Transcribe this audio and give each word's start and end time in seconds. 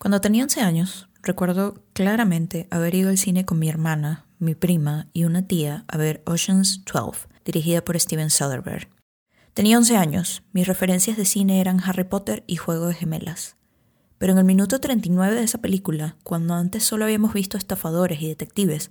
Cuando 0.00 0.22
tenía 0.22 0.44
11 0.44 0.62
años, 0.62 1.10
recuerdo 1.20 1.84
claramente 1.92 2.66
haber 2.70 2.94
ido 2.94 3.10
al 3.10 3.18
cine 3.18 3.44
con 3.44 3.58
mi 3.58 3.68
hermana, 3.68 4.24
mi 4.38 4.54
prima 4.54 5.08
y 5.12 5.24
una 5.24 5.46
tía 5.46 5.84
a 5.88 5.98
ver 5.98 6.22
Ocean's 6.24 6.82
12, 6.90 7.28
dirigida 7.44 7.84
por 7.84 8.00
Steven 8.00 8.30
Soderbergh. 8.30 8.88
Tenía 9.52 9.76
11 9.76 9.98
años, 9.98 10.42
mis 10.52 10.66
referencias 10.66 11.18
de 11.18 11.26
cine 11.26 11.60
eran 11.60 11.82
Harry 11.84 12.04
Potter 12.04 12.44
y 12.46 12.56
Juego 12.56 12.86
de 12.86 12.94
Gemelas. 12.94 13.56
Pero 14.16 14.32
en 14.32 14.38
el 14.38 14.46
minuto 14.46 14.80
39 14.80 15.34
de 15.34 15.42
esa 15.42 15.58
película, 15.58 16.16
cuando 16.24 16.54
antes 16.54 16.82
solo 16.82 17.04
habíamos 17.04 17.34
visto 17.34 17.58
estafadores 17.58 18.22
y 18.22 18.28
detectives, 18.28 18.90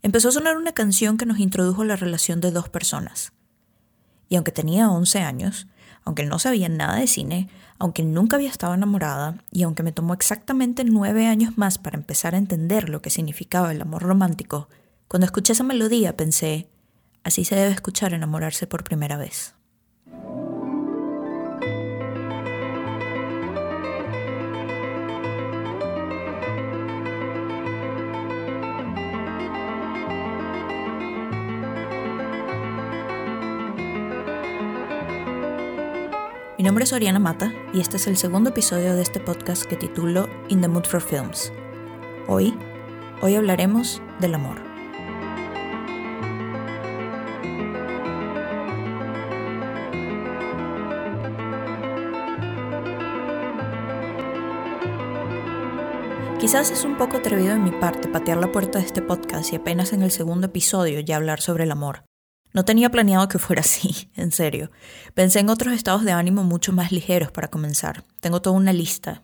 empezó 0.00 0.30
a 0.30 0.32
sonar 0.32 0.56
una 0.56 0.72
canción 0.72 1.18
que 1.18 1.26
nos 1.26 1.38
introdujo 1.38 1.84
la 1.84 1.96
relación 1.96 2.40
de 2.40 2.50
dos 2.50 2.70
personas. 2.70 3.34
Y 4.30 4.36
aunque 4.36 4.52
tenía 4.52 4.88
11 4.88 5.18
años, 5.18 5.66
aunque 6.02 6.24
no 6.24 6.38
sabía 6.38 6.70
nada 6.70 6.96
de 6.96 7.06
cine, 7.06 7.50
aunque 7.80 8.02
nunca 8.02 8.36
había 8.36 8.50
estado 8.50 8.74
enamorada 8.74 9.42
y 9.50 9.62
aunque 9.62 9.82
me 9.82 9.90
tomó 9.90 10.12
exactamente 10.12 10.84
nueve 10.84 11.26
años 11.26 11.56
más 11.56 11.78
para 11.78 11.96
empezar 11.96 12.34
a 12.34 12.38
entender 12.38 12.90
lo 12.90 13.00
que 13.00 13.08
significaba 13.08 13.72
el 13.72 13.80
amor 13.80 14.02
romántico, 14.02 14.68
cuando 15.08 15.24
escuché 15.24 15.54
esa 15.54 15.64
melodía 15.64 16.14
pensé, 16.14 16.68
así 17.24 17.44
se 17.44 17.56
debe 17.56 17.72
escuchar 17.72 18.12
enamorarse 18.12 18.66
por 18.66 18.84
primera 18.84 19.16
vez. 19.16 19.54
Nombre 36.70 36.84
es 36.84 36.92
Oriana 36.92 37.18
Mata 37.18 37.52
y 37.74 37.80
este 37.80 37.96
es 37.96 38.06
el 38.06 38.16
segundo 38.16 38.50
episodio 38.50 38.94
de 38.94 39.02
este 39.02 39.18
podcast 39.18 39.64
que 39.64 39.74
titulo 39.74 40.28
In 40.50 40.60
the 40.60 40.68
Mood 40.68 40.84
for 40.84 41.00
Films. 41.00 41.52
Hoy, 42.28 42.56
hoy 43.22 43.34
hablaremos 43.34 44.00
del 44.20 44.36
amor. 44.36 44.56
Quizás 56.38 56.70
es 56.70 56.84
un 56.84 56.96
poco 56.96 57.16
atrevido 57.16 57.54
de 57.54 57.58
mi 57.58 57.72
parte 57.72 58.06
patear 58.06 58.38
la 58.38 58.52
puerta 58.52 58.78
de 58.78 58.86
este 58.86 59.02
podcast 59.02 59.52
y 59.52 59.56
apenas 59.56 59.92
en 59.92 60.02
el 60.02 60.12
segundo 60.12 60.46
episodio 60.46 61.00
ya 61.00 61.16
hablar 61.16 61.40
sobre 61.40 61.64
el 61.64 61.72
amor. 61.72 62.09
No 62.52 62.64
tenía 62.64 62.90
planeado 62.90 63.28
que 63.28 63.38
fuera 63.38 63.60
así, 63.60 64.10
en 64.16 64.32
serio. 64.32 64.70
Pensé 65.14 65.40
en 65.40 65.50
otros 65.50 65.74
estados 65.74 66.04
de 66.04 66.12
ánimo 66.12 66.44
mucho 66.44 66.72
más 66.72 66.92
ligeros 66.92 67.30
para 67.30 67.48
comenzar. 67.48 68.04
Tengo 68.20 68.42
toda 68.42 68.56
una 68.56 68.72
lista. 68.72 69.22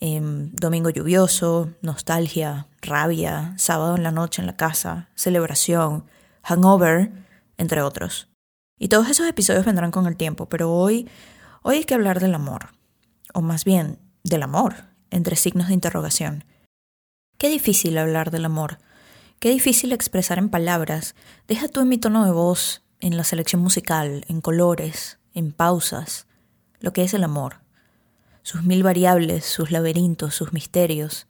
Em, 0.00 0.52
domingo 0.52 0.90
lluvioso, 0.90 1.74
nostalgia, 1.82 2.68
rabia, 2.82 3.54
sábado 3.56 3.96
en 3.96 4.04
la 4.04 4.12
noche 4.12 4.40
en 4.40 4.46
la 4.46 4.56
casa, 4.56 5.08
celebración, 5.16 6.04
hangover, 6.42 7.10
entre 7.56 7.82
otros. 7.82 8.28
Y 8.78 8.88
todos 8.88 9.08
esos 9.08 9.26
episodios 9.26 9.64
vendrán 9.64 9.90
con 9.90 10.06
el 10.06 10.16
tiempo, 10.16 10.48
pero 10.48 10.72
hoy, 10.72 11.08
hoy 11.62 11.78
hay 11.78 11.84
que 11.84 11.94
hablar 11.94 12.20
del 12.20 12.34
amor. 12.34 12.68
O 13.34 13.42
más 13.42 13.64
bien, 13.64 13.98
del 14.22 14.44
amor, 14.44 14.84
entre 15.10 15.34
signos 15.34 15.66
de 15.66 15.74
interrogación. 15.74 16.44
Qué 17.36 17.48
difícil 17.48 17.98
hablar 17.98 18.30
del 18.30 18.44
amor 18.44 18.78
Qué 19.40 19.50
difícil 19.50 19.92
expresar 19.92 20.38
en 20.38 20.48
palabras. 20.48 21.14
Deja 21.46 21.68
tú 21.68 21.80
en 21.80 21.88
mi 21.88 21.98
tono 21.98 22.24
de 22.24 22.32
voz, 22.32 22.82
en 22.98 23.16
la 23.16 23.22
selección 23.22 23.62
musical, 23.62 24.24
en 24.28 24.40
colores, 24.40 25.20
en 25.32 25.52
pausas, 25.52 26.26
lo 26.80 26.92
que 26.92 27.04
es 27.04 27.14
el 27.14 27.22
amor. 27.22 27.60
Sus 28.42 28.64
mil 28.64 28.82
variables, 28.82 29.44
sus 29.44 29.70
laberintos, 29.70 30.34
sus 30.34 30.52
misterios. 30.52 31.28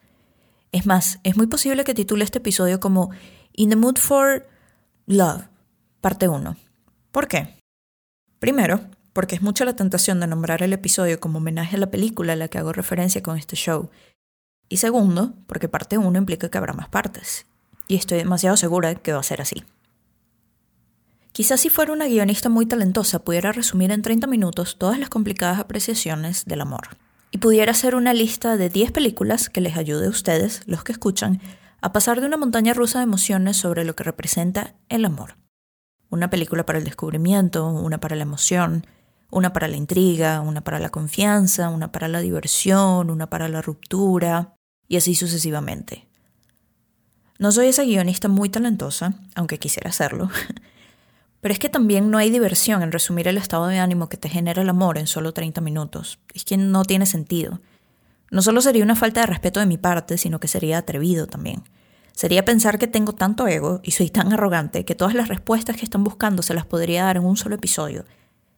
Es 0.72 0.86
más, 0.86 1.20
es 1.22 1.36
muy 1.36 1.48
posible 1.48 1.84
que 1.84 1.92
titule 1.92 2.24
este 2.24 2.38
episodio 2.38 2.80
como 2.80 3.10
In 3.52 3.68
the 3.68 3.76
Mood 3.76 3.98
for 3.98 4.48
Love, 5.04 5.42
parte 6.00 6.28
1. 6.28 6.56
¿Por 7.12 7.28
qué? 7.28 7.58
Primero, 8.38 8.80
porque 9.12 9.34
es 9.34 9.42
mucha 9.42 9.66
la 9.66 9.76
tentación 9.76 10.18
de 10.20 10.28
nombrar 10.28 10.62
el 10.62 10.72
episodio 10.72 11.20
como 11.20 11.38
homenaje 11.38 11.76
a 11.76 11.80
la 11.80 11.90
película 11.90 12.32
a 12.32 12.36
la 12.36 12.48
que 12.48 12.56
hago 12.56 12.72
referencia 12.72 13.22
con 13.22 13.36
este 13.36 13.56
show. 13.56 13.90
Y 14.70 14.78
segundo, 14.78 15.34
porque 15.46 15.68
parte 15.68 15.98
1 15.98 16.16
implica 16.16 16.48
que 16.48 16.56
habrá 16.56 16.72
más 16.72 16.88
partes, 16.88 17.46
y 17.88 17.96
estoy 17.96 18.18
demasiado 18.18 18.56
segura 18.56 18.94
que 18.94 19.12
va 19.12 19.20
a 19.20 19.24
ser 19.24 19.40
así. 19.40 19.64
Quizás 21.32 21.60
si 21.60 21.70
fuera 21.70 21.92
una 21.92 22.06
guionista 22.06 22.48
muy 22.48 22.66
talentosa 22.66 23.20
pudiera 23.20 23.52
resumir 23.52 23.90
en 23.90 24.02
30 24.02 24.26
minutos 24.26 24.76
todas 24.78 24.98
las 24.98 25.08
complicadas 25.08 25.58
apreciaciones 25.58 26.44
del 26.44 26.60
amor. 26.60 26.96
Y 27.30 27.38
pudiera 27.38 27.72
hacer 27.72 27.94
una 27.94 28.14
lista 28.14 28.56
de 28.56 28.70
10 28.70 28.92
películas 28.92 29.48
que 29.48 29.60
les 29.60 29.76
ayude 29.76 30.06
a 30.06 30.10
ustedes, 30.10 30.62
los 30.66 30.82
que 30.82 30.92
escuchan, 30.92 31.40
a 31.80 31.92
pasar 31.92 32.20
de 32.20 32.26
una 32.26 32.36
montaña 32.36 32.74
rusa 32.74 32.98
de 32.98 33.04
emociones 33.04 33.56
sobre 33.56 33.84
lo 33.84 33.94
que 33.94 34.04
representa 34.04 34.74
el 34.88 35.04
amor. 35.04 35.36
Una 36.10 36.30
película 36.30 36.66
para 36.66 36.78
el 36.78 36.84
descubrimiento, 36.84 37.68
una 37.68 38.00
para 38.00 38.16
la 38.16 38.22
emoción, 38.22 38.86
una 39.30 39.52
para 39.52 39.68
la 39.68 39.76
intriga, 39.76 40.40
una 40.40 40.62
para 40.62 40.80
la 40.80 40.88
confianza, 40.88 41.68
una 41.68 41.92
para 41.92 42.08
la 42.08 42.20
diversión, 42.20 43.10
una 43.10 43.28
para 43.28 43.48
la 43.48 43.62
ruptura, 43.62 44.56
y 44.88 44.96
así 44.96 45.14
sucesivamente. 45.14 46.07
No 47.38 47.52
soy 47.52 47.68
esa 47.68 47.84
guionista 47.84 48.26
muy 48.26 48.48
talentosa, 48.48 49.14
aunque 49.36 49.58
quisiera 49.58 49.90
hacerlo. 49.90 50.28
Pero 51.40 51.52
es 51.52 51.60
que 51.60 51.68
también 51.68 52.10
no 52.10 52.18
hay 52.18 52.30
diversión 52.30 52.82
en 52.82 52.90
resumir 52.90 53.28
el 53.28 53.38
estado 53.38 53.68
de 53.68 53.78
ánimo 53.78 54.08
que 54.08 54.16
te 54.16 54.28
genera 54.28 54.62
el 54.62 54.68
amor 54.68 54.98
en 54.98 55.06
solo 55.06 55.32
30 55.32 55.60
minutos. 55.60 56.18
Es 56.34 56.44
que 56.44 56.56
no 56.56 56.84
tiene 56.84 57.06
sentido. 57.06 57.60
No 58.32 58.42
solo 58.42 58.60
sería 58.60 58.82
una 58.82 58.96
falta 58.96 59.20
de 59.20 59.26
respeto 59.26 59.60
de 59.60 59.66
mi 59.66 59.78
parte, 59.78 60.18
sino 60.18 60.40
que 60.40 60.48
sería 60.48 60.78
atrevido 60.78 61.28
también. 61.28 61.62
Sería 62.12 62.44
pensar 62.44 62.76
que 62.80 62.88
tengo 62.88 63.12
tanto 63.12 63.46
ego 63.46 63.80
y 63.84 63.92
soy 63.92 64.10
tan 64.10 64.32
arrogante 64.32 64.84
que 64.84 64.96
todas 64.96 65.14
las 65.14 65.28
respuestas 65.28 65.76
que 65.76 65.84
están 65.84 66.02
buscando 66.02 66.42
se 66.42 66.54
las 66.54 66.66
podría 66.66 67.04
dar 67.04 67.18
en 67.18 67.24
un 67.24 67.36
solo 67.36 67.54
episodio. 67.54 68.04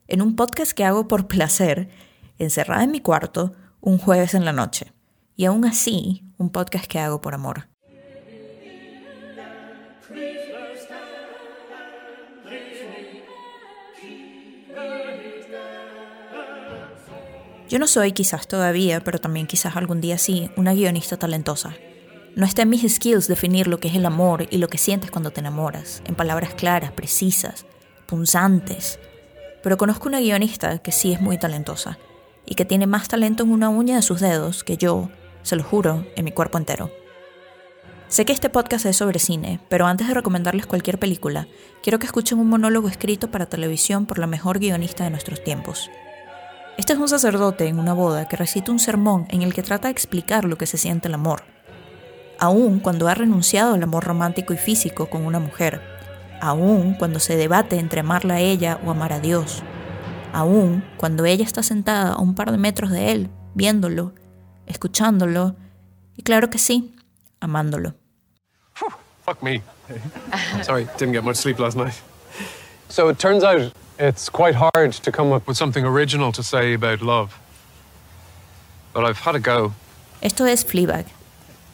En 0.09 0.23
un 0.23 0.35
podcast 0.35 0.73
que 0.73 0.87
hago 0.87 1.07
por 1.07 1.27
placer, 1.29 1.91
encerrada 2.39 2.85
en 2.85 2.93
mi 2.93 3.01
cuarto, 3.01 3.53
un 3.83 3.99
jueves 3.99 4.33
en 4.33 4.47
la 4.47 4.55
noche. 4.55 4.95
Y 5.37 5.45
aún 5.45 5.67
así, 5.67 6.25
un 6.39 6.49
podcast 6.49 6.87
que 6.87 6.99
hago 6.99 7.21
por 7.21 7.35
amor. 7.35 7.70
Yo 17.71 17.79
no 17.79 17.87
soy 17.87 18.11
quizás 18.11 18.49
todavía, 18.49 18.99
pero 18.99 19.21
también 19.21 19.47
quizás 19.47 19.77
algún 19.77 20.01
día 20.01 20.19
sí, 20.19 20.51
una 20.57 20.75
guionista 20.75 21.17
talentosa. 21.17 21.77
No 22.35 22.45
está 22.45 22.63
en 22.63 22.69
mis 22.69 22.83
skills 22.93 23.29
definir 23.29 23.69
lo 23.69 23.79
que 23.79 23.87
es 23.87 23.95
el 23.95 24.05
amor 24.07 24.49
y 24.51 24.59
lo 24.59 24.67
que 24.67 24.77
sientes 24.77 25.13
cuando 25.13 25.31
te 25.31 25.39
enamoras, 25.39 26.03
en 26.05 26.17
palabras 26.17 26.53
claras, 26.55 26.91
precisas, 26.91 27.67
punzantes. 28.07 28.99
Pero 29.63 29.77
conozco 29.77 30.09
una 30.09 30.19
guionista 30.19 30.79
que 30.79 30.91
sí 30.91 31.13
es 31.13 31.21
muy 31.21 31.39
talentosa 31.39 31.97
y 32.45 32.57
que 32.57 32.65
tiene 32.65 32.89
más 32.89 33.07
talento 33.07 33.45
en 33.45 33.53
una 33.53 33.69
uña 33.69 33.95
de 33.95 34.03
sus 34.03 34.19
dedos 34.19 34.65
que 34.65 34.77
yo, 34.77 35.09
se 35.45 35.55
lo 35.55 35.63
juro, 35.63 36.05
en 36.17 36.25
mi 36.25 36.33
cuerpo 36.33 36.59
entero. 36.59 36.91
Sé 38.09 38.25
que 38.25 38.33
este 38.33 38.51
podcast 38.51 38.85
es 38.87 38.97
sobre 38.97 39.21
cine, 39.21 39.61
pero 39.69 39.87
antes 39.87 40.09
de 40.09 40.15
recomendarles 40.15 40.67
cualquier 40.67 40.99
película, 40.99 41.47
quiero 41.85 42.01
que 42.01 42.07
escuchen 42.07 42.41
un 42.41 42.49
monólogo 42.49 42.89
escrito 42.89 43.31
para 43.31 43.47
televisión 43.47 44.07
por 44.07 44.19
la 44.19 44.27
mejor 44.27 44.59
guionista 44.59 45.05
de 45.05 45.11
nuestros 45.11 45.45
tiempos, 45.45 45.89
este 46.81 46.95
es 46.95 46.99
un 46.99 47.11
sacerdote 47.11 47.69
en 47.69 47.79
una 47.79 47.93
boda 47.93 48.27
que 48.27 48.39
recita 48.39 48.73
un 48.73 48.79
sermón 48.79 49.27
en 49.29 49.43
el 49.43 49.53
que 49.53 49.63
trata 49.63 49.89
de 49.89 49.93
explicar 49.93 50.47
lo 50.47 50.57
que 50.57 50.65
se 50.65 50.79
siente 50.79 51.09
el 51.09 51.15
amor, 51.15 51.43
aun 52.39 52.81
cuando 52.81 53.07
ha 53.07 53.13
renunciado 53.13 53.75
al 53.75 53.83
amor 53.83 54.05
romántico 54.05 54.55
y 54.55 54.57
físico 54.57 55.11
con 55.11 55.27
una 55.27 55.41
mujer, 55.41 55.83
aun 56.41 56.95
cuando 56.95 57.21
se 57.21 57.37
debate 57.37 57.79
entre 57.79 58.01
amarla 58.01 58.37
a 58.37 58.41
ella 58.41 58.81
o 58.83 58.91
amar 58.91 59.13
a 59.13 59.21
Dios, 59.21 59.63
aun 60.33 60.83
cuando 60.97 61.27
ella 61.27 61.45
está 61.45 61.63
sentada 61.63 62.15
a 62.15 62.19
un 62.19 62.35
par 62.35 62.51
de 62.51 62.57
metros 62.57 62.91
de 62.91 63.13
él, 63.13 63.31
viéndolo, 63.53 64.15
escuchándolo, 64.65 65.57
y 66.17 66.23
claro 66.23 66.49
que 66.49 66.57
sí, 66.57 66.97
amándolo. 67.41 67.95
fuck 69.27 69.43
me. 69.43 69.61
Sorry, 70.63 70.89
didn't 70.97 71.13
get 71.13 71.25
much 71.25 71.37
sleep 71.37 71.59
last 71.59 71.77
night. 71.77 72.01
So 72.89 73.11
it 73.11 73.19
turns 73.19 73.45
out 73.45 73.71
it's 74.01 74.31
quite 74.31 74.55
hard 74.55 74.93
to 74.93 75.13
come 75.13 75.31
up 75.33 75.47
with 75.47 75.57
something 75.57 75.85
original 75.85 76.33
to 76.33 76.43
say 76.43 76.73
about 76.73 77.03
love. 77.03 77.39
But 78.95 79.05
I've 79.05 79.21
had 79.21 79.35
a 79.35 79.41
go. 79.41 79.75
Esto 80.23 80.47
es 80.47 80.65
Fleabag, 80.65 81.07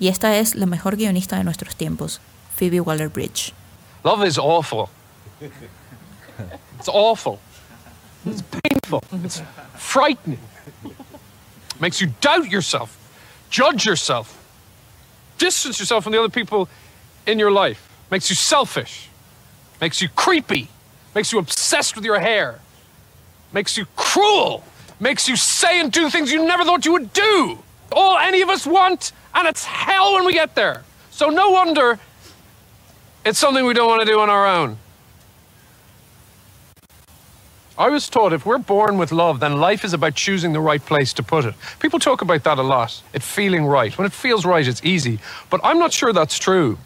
y 0.01 0.09
esta 0.09 0.35
es 0.35 0.55
la 0.55 0.67
mejor 0.67 0.97
guionista 0.97 1.37
de 1.37 1.45
nuestros 1.45 1.75
tiempos, 1.75 2.19
Phoebe 2.51 2.81
Waller-Bridge. 2.81 3.53
Love 4.05 4.25
is 4.25 4.39
awful. 4.39 4.91
It's 5.41 6.89
awful. 6.89 7.41
It's 8.25 8.43
painful. 8.43 9.03
It's 9.25 9.43
frightening. 9.77 10.41
It 10.85 11.81
makes 11.81 12.01
you 12.01 12.09
doubt 12.21 12.51
yourself, 12.51 12.97
judge 13.51 13.87
yourself, 13.87 14.37
distance 15.39 15.79
yourself 15.79 16.05
from 16.05 16.13
the 16.13 16.19
other 16.19 16.29
people 16.29 16.69
in 17.27 17.39
your 17.39 17.51
life. 17.51 17.89
Makes 18.11 18.31
you 18.31 18.37
selfish. 18.37 19.09
Makes 19.81 20.01
you 20.01 20.09
creepy 20.09 20.69
makes 21.17 21.33
you 21.33 21.39
obsessed 21.39 21.97
with 21.97 22.05
your 22.05 22.21
hair, 22.21 22.61
makes 23.51 23.79
you 23.79 23.87
cruel, 23.97 24.63
makes 25.01 25.27
you 25.27 25.35
say 25.35 25.81
and 25.81 25.91
do 25.91 26.11
things 26.11 26.31
you 26.31 26.45
never 26.45 26.63
thought 26.63 26.85
you 26.85 26.93
would 26.93 27.11
do. 27.15 27.59
All 27.91 28.19
any 28.19 28.43
of 28.43 28.51
us 28.51 28.67
want, 28.67 29.13
and 29.35 29.49
it's 29.49 29.65
hell 29.65 30.13
when 30.13 30.27
we 30.27 30.35
get 30.35 30.55
there. 30.55 30.85
So 31.11 31.31
no 31.31 31.49
wonder 31.51 31.99
it's 33.25 33.39
something 33.39 33.65
we 33.65 33.73
don't 33.73 33.89
want 33.89 34.03
to 34.03 34.07
do 34.07 34.21
on 34.21 34.29
our 34.29 34.47
own. 34.47 34.77
I 37.79 37.89
was 37.89 38.11
taught 38.11 38.35
if 38.35 38.45
we're 38.45 38.59
born 38.59 38.99
with 38.99 39.11
love, 39.11 39.41
then 39.41 39.59
life 39.59 39.87
is 39.87 39.95
about 39.95 40.17
choosing 40.17 40.53
the 40.53 40.61
right 40.61 40.85
place 40.85 41.15
to 41.15 41.23
put 41.23 41.47
it. 41.47 41.55
People 41.79 41.99
talk 41.99 42.21
about 42.21 42.45
that 42.45 42.59
a 42.59 42.63
lot, 42.63 43.03
it 43.15 43.23
feeling 43.23 43.65
right. 43.65 43.97
When 43.97 44.07
it 44.07 44.13
feels 44.13 44.45
right, 44.45 44.67
it's 44.69 44.85
easy. 44.85 45.19
But 45.49 45.63
I'm 45.65 45.79
not 45.79 45.95
sure 45.95 46.13
that's 46.13 46.39
true. 46.39 46.77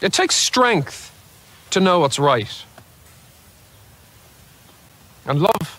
It 0.00 0.14
takes 0.14 0.34
strength 0.34 1.12
to 1.76 1.80
know 1.80 1.98
what's 2.00 2.18
right. 2.18 2.64
And 5.26 5.42
love 5.42 5.78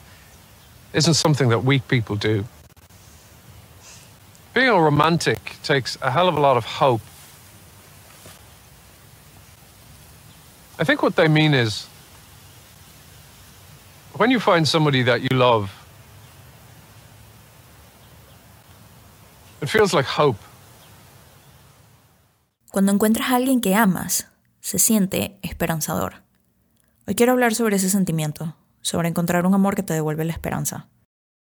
isn't 0.93 1.15
something 1.15 1.49
that 1.49 1.63
weak 1.63 1.87
people 1.87 2.15
do. 2.15 2.45
Being 4.53 4.69
a 4.69 4.79
romantic 4.79 5.55
takes 5.63 5.97
a 6.03 6.11
hell 6.11 6.27
of 6.27 6.37
a 6.37 6.39
lot 6.39 6.55
of 6.55 6.65
hope. 6.65 7.01
I 10.77 10.83
think 10.83 11.01
what 11.01 11.15
they 11.15 11.27
mean 11.27 11.55
is 11.55 11.87
when 14.13 14.29
you 14.29 14.39
find 14.39 14.67
somebody 14.67 15.01
that 15.01 15.21
you 15.23 15.35
love, 15.35 15.73
it 19.61 19.69
feels 19.69 19.95
like 19.95 20.05
hope. 20.05 20.37
Cuando 22.69 22.91
encuentras 22.91 23.31
a 23.31 23.35
alguien 23.35 23.61
que 23.61 23.73
amas, 23.73 24.27
se 24.67 24.79
siente 24.79 25.39
esperanzador. 25.43 26.23
Hoy 27.07 27.15
quiero 27.15 27.31
hablar 27.31 27.55
sobre 27.55 27.77
ese 27.77 27.89
sentimiento, 27.89 28.57
sobre 28.81 29.07
encontrar 29.07 29.45
un 29.45 29.53
amor 29.53 29.75
que 29.75 29.81
te 29.81 29.93
devuelve 29.93 30.25
la 30.25 30.33
esperanza. 30.33 30.89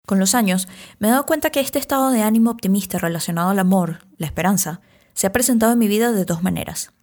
Con 0.07 0.19
los 0.19 0.35
años, 0.35 0.69
me 0.99 1.09
he 1.09 1.11
dado 1.11 1.25
cuenta 1.25 1.49
que 1.49 1.59
este 1.59 1.79
estado 1.79 2.11
de 2.11 2.21
ánimo 2.21 2.49
optimista 2.49 2.97
relacionado 2.97 3.49
al 3.49 3.59
amor, 3.59 4.07
la 4.15 4.25
esperanza, 4.25 4.79
se 5.13 5.27
ha 5.27 5.33
presentado 5.33 5.73
en 5.73 5.79
mi 5.79 5.89
vida 5.89 6.13
de 6.13 6.23
dos 6.23 6.43
maneras. 6.43 6.93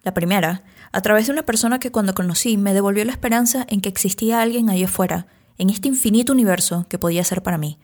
La 0.00 0.14
primera, 0.14 0.62
a 0.90 1.02
través 1.02 1.26
de 1.26 1.34
una 1.34 1.42
persona 1.42 1.78
que 1.78 1.92
cuando 1.92 2.14
conocí 2.14 2.56
me 2.56 2.72
devolvió 2.72 3.04
la 3.04 3.12
esperanza 3.12 3.66
en 3.68 3.82
que 3.82 3.90
existía 3.90 4.40
alguien 4.40 4.70
ahí 4.70 4.84
afuera, 4.84 5.26
en 5.58 5.68
este 5.68 5.88
infinito 5.88 6.32
universo 6.32 6.86
que 6.88 6.98
podía 6.98 7.24
ser 7.24 7.42
para 7.42 7.58
mí. 7.58 7.78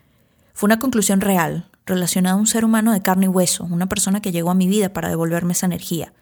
Fue 0.55 0.69
una 0.69 0.79
conclusión 0.79 1.21
real, 1.21 1.69
relacionada 1.85 2.37
a 2.37 2.39
un 2.39 2.47
ser 2.47 2.65
humano 2.65 2.95
de 2.95 3.03
carne 3.03 3.27
y 3.27 3.29
hueso, 3.29 3.65
una 3.65 3.91
persona 3.91 4.23
que 4.23 4.33
llegó 4.33 4.51
a 4.53 4.55
mi 4.55 4.69
vida 4.69 4.95
para 4.95 5.11
devolverme 5.11 5.53
esa 5.53 5.67
energía. 5.67 6.15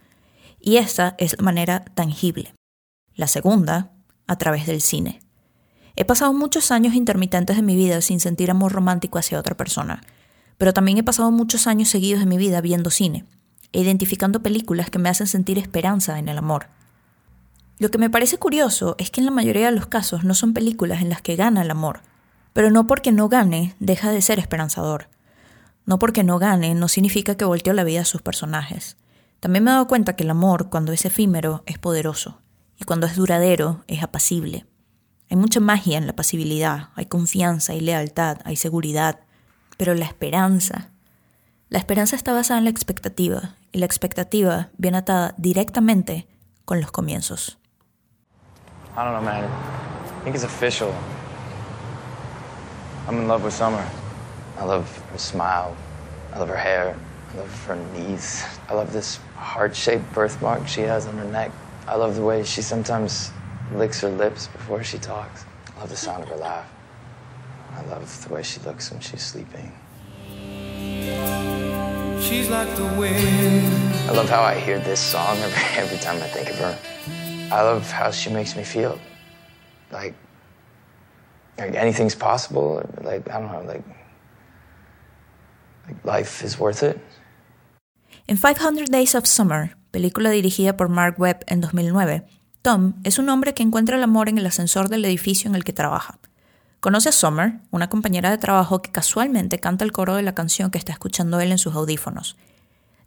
Y 0.64 0.76
esta 0.76 1.16
es 1.18 1.36
la 1.36 1.44
manera 1.44 1.84
tangible. 1.84 2.54
La 3.14 3.26
segunda, 3.26 3.90
a 4.28 4.36
través 4.36 4.64
del 4.66 4.80
cine. 4.80 5.20
He 5.96 6.04
pasado 6.04 6.32
muchos 6.32 6.70
años 6.70 6.94
intermitentes 6.94 7.56
de 7.56 7.62
mi 7.62 7.74
vida 7.74 8.00
sin 8.00 8.20
sentir 8.20 8.48
amor 8.48 8.72
romántico 8.72 9.18
hacia 9.18 9.40
otra 9.40 9.56
persona, 9.56 10.02
pero 10.58 10.72
también 10.72 10.98
he 10.98 11.02
pasado 11.02 11.32
muchos 11.32 11.66
años 11.66 11.88
seguidos 11.88 12.20
de 12.20 12.26
mi 12.26 12.38
vida 12.38 12.60
viendo 12.60 12.90
cine 12.90 13.26
e 13.72 13.80
identificando 13.80 14.40
películas 14.40 14.88
que 14.88 15.00
me 15.00 15.08
hacen 15.08 15.26
sentir 15.26 15.58
esperanza 15.58 16.20
en 16.20 16.28
el 16.28 16.38
amor. 16.38 16.68
Lo 17.78 17.90
que 17.90 17.98
me 17.98 18.10
parece 18.10 18.38
curioso 18.38 18.94
es 18.98 19.10
que 19.10 19.20
en 19.20 19.26
la 19.26 19.32
mayoría 19.32 19.66
de 19.66 19.74
los 19.74 19.86
casos 19.86 20.22
no 20.22 20.34
son 20.34 20.54
películas 20.54 21.02
en 21.02 21.08
las 21.08 21.22
que 21.22 21.34
gana 21.34 21.62
el 21.62 21.70
amor, 21.72 22.02
pero 22.52 22.70
no 22.70 22.86
porque 22.86 23.10
no 23.10 23.28
gane 23.28 23.74
deja 23.80 24.12
de 24.12 24.22
ser 24.22 24.38
esperanzador. 24.38 25.08
No 25.86 25.98
porque 25.98 26.22
no 26.22 26.38
gane 26.38 26.76
no 26.76 26.86
significa 26.86 27.34
que 27.34 27.44
volteó 27.44 27.72
la 27.72 27.82
vida 27.82 28.02
a 28.02 28.04
sus 28.04 28.22
personajes. 28.22 28.96
También 29.42 29.64
me 29.64 29.72
he 29.72 29.74
dado 29.74 29.88
cuenta 29.88 30.14
que 30.14 30.22
el 30.22 30.30
amor, 30.30 30.70
cuando 30.70 30.92
es 30.92 31.04
efímero, 31.04 31.64
es 31.66 31.76
poderoso, 31.76 32.40
y 32.78 32.84
cuando 32.84 33.08
es 33.08 33.16
duradero, 33.16 33.82
es 33.88 34.00
apacible. 34.04 34.66
Hay 35.28 35.36
mucha 35.36 35.58
magia 35.58 35.98
en 35.98 36.06
la 36.06 36.12
pasibilidad, 36.12 36.90
hay 36.94 37.06
confianza, 37.06 37.72
hay 37.72 37.80
lealtad, 37.80 38.38
hay 38.44 38.54
seguridad, 38.54 39.18
pero 39.78 39.96
la 39.96 40.04
esperanza. 40.04 40.92
La 41.70 41.80
esperanza 41.80 42.14
está 42.14 42.32
basada 42.32 42.58
en 42.58 42.64
la 42.66 42.70
expectativa, 42.70 43.56
y 43.72 43.78
la 43.78 43.86
expectativa 43.86 44.70
viene 44.78 44.98
atada 44.98 45.34
directamente 45.38 46.28
con 46.64 46.80
los 46.80 46.92
comienzos. 46.92 47.58
I 48.94 48.98
don't 48.98 49.10
know, 49.10 49.22
man. 49.22 49.42
I 49.42 50.22
think 50.22 50.36
it's 50.36 50.44
official. 50.44 50.92
I'm 53.08 53.18
in 53.18 53.26
love 53.26 53.42
with 53.42 53.54
Summer. 53.54 53.82
I 54.60 54.64
love 54.64 54.86
her 55.10 55.18
smile. 55.18 55.74
I 56.32 56.38
love 56.38 56.48
her 56.48 56.56
hair. 56.56 56.94
I 57.32 57.38
love 57.38 57.64
her 57.64 57.76
knees. 57.94 58.44
I 58.69 58.75
love 58.75 58.93
this 58.93 59.17
heart-shaped 59.37 60.12
birthmark 60.12 60.69
she 60.69 60.82
has 60.82 61.06
on 61.06 61.17
her 61.17 61.25
neck. 61.25 61.50
I 61.87 61.94
love 61.94 62.14
the 62.17 62.23
way 62.23 62.44
she 62.44 62.61
sometimes 62.61 63.31
licks 63.75 64.00
her 64.02 64.11
lips 64.11 64.49
before 64.49 64.84
she 64.84 64.99
talks. 64.99 65.46
I 65.75 65.81
love 65.81 65.88
the 65.88 65.96
sound 65.96 66.23
of 66.25 66.29
her 66.29 66.37
laugh. 66.37 66.70
I 67.75 67.82
love 67.87 68.29
the 68.29 68.34
way 68.34 68.43
she 68.43 68.61
looks 68.61 68.90
when 68.90 69.00
she's 69.00 69.23
sleeping. 69.23 69.73
She's 72.20 72.50
like 72.50 72.76
the 72.76 72.94
wind. 72.99 73.94
I 74.08 74.12
love 74.12 74.29
how 74.29 74.43
I 74.43 74.55
hear 74.55 74.79
this 74.79 75.00
song 75.00 75.38
every, 75.38 75.62
every 75.82 75.99
time 75.99 76.17
I 76.23 76.29
think 76.29 76.50
of 76.50 76.56
her. 76.56 76.79
I 77.50 77.62
love 77.62 77.90
how 77.90 78.11
she 78.11 78.29
makes 78.31 78.56
me 78.56 78.62
feel. 78.62 78.99
Like, 79.90 80.14
like 81.58 81.75
anything's 81.75 82.14
possible. 82.14 82.87
Like, 83.00 83.31
I 83.31 83.40
don't 83.40 83.50
know, 83.50 83.62
like, 83.62 83.84
like 85.87 86.05
life 86.05 86.44
is 86.44 86.58
worth 86.58 86.82
it. 86.82 87.00
En 88.28 88.36
500 88.36 88.88
Days 88.88 89.16
of 89.16 89.26
Summer, 89.26 89.76
película 89.90 90.30
dirigida 90.30 90.76
por 90.76 90.88
Mark 90.88 91.16
Webb 91.19 91.44
en 91.48 91.60
2009, 91.60 92.24
Tom 92.62 92.94
es 93.02 93.19
un 93.19 93.28
hombre 93.28 93.52
que 93.52 93.64
encuentra 93.64 93.96
el 93.96 94.02
amor 94.04 94.28
en 94.28 94.38
el 94.38 94.46
ascensor 94.46 94.88
del 94.88 95.04
edificio 95.04 95.50
en 95.50 95.56
el 95.56 95.64
que 95.64 95.72
trabaja. 95.72 96.20
Conoce 96.78 97.08
a 97.08 97.12
Summer, 97.12 97.54
una 97.72 97.88
compañera 97.88 98.30
de 98.30 98.38
trabajo 98.38 98.80
que 98.80 98.92
casualmente 98.92 99.58
canta 99.58 99.84
el 99.84 99.90
coro 99.90 100.14
de 100.14 100.22
la 100.22 100.36
canción 100.36 100.70
que 100.70 100.78
está 100.78 100.92
escuchando 100.92 101.40
él 101.40 101.50
en 101.50 101.58
sus 101.58 101.74
audífonos. 101.74 102.36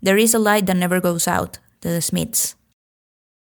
There 0.04 0.22
is 0.22 0.36
a 0.36 0.40
light 0.40 0.66
that 0.66 0.76
never 0.76 1.00
goes 1.00 1.30
out, 1.30 1.58
de 1.82 1.92
The 1.92 2.02
Smiths. 2.02 2.58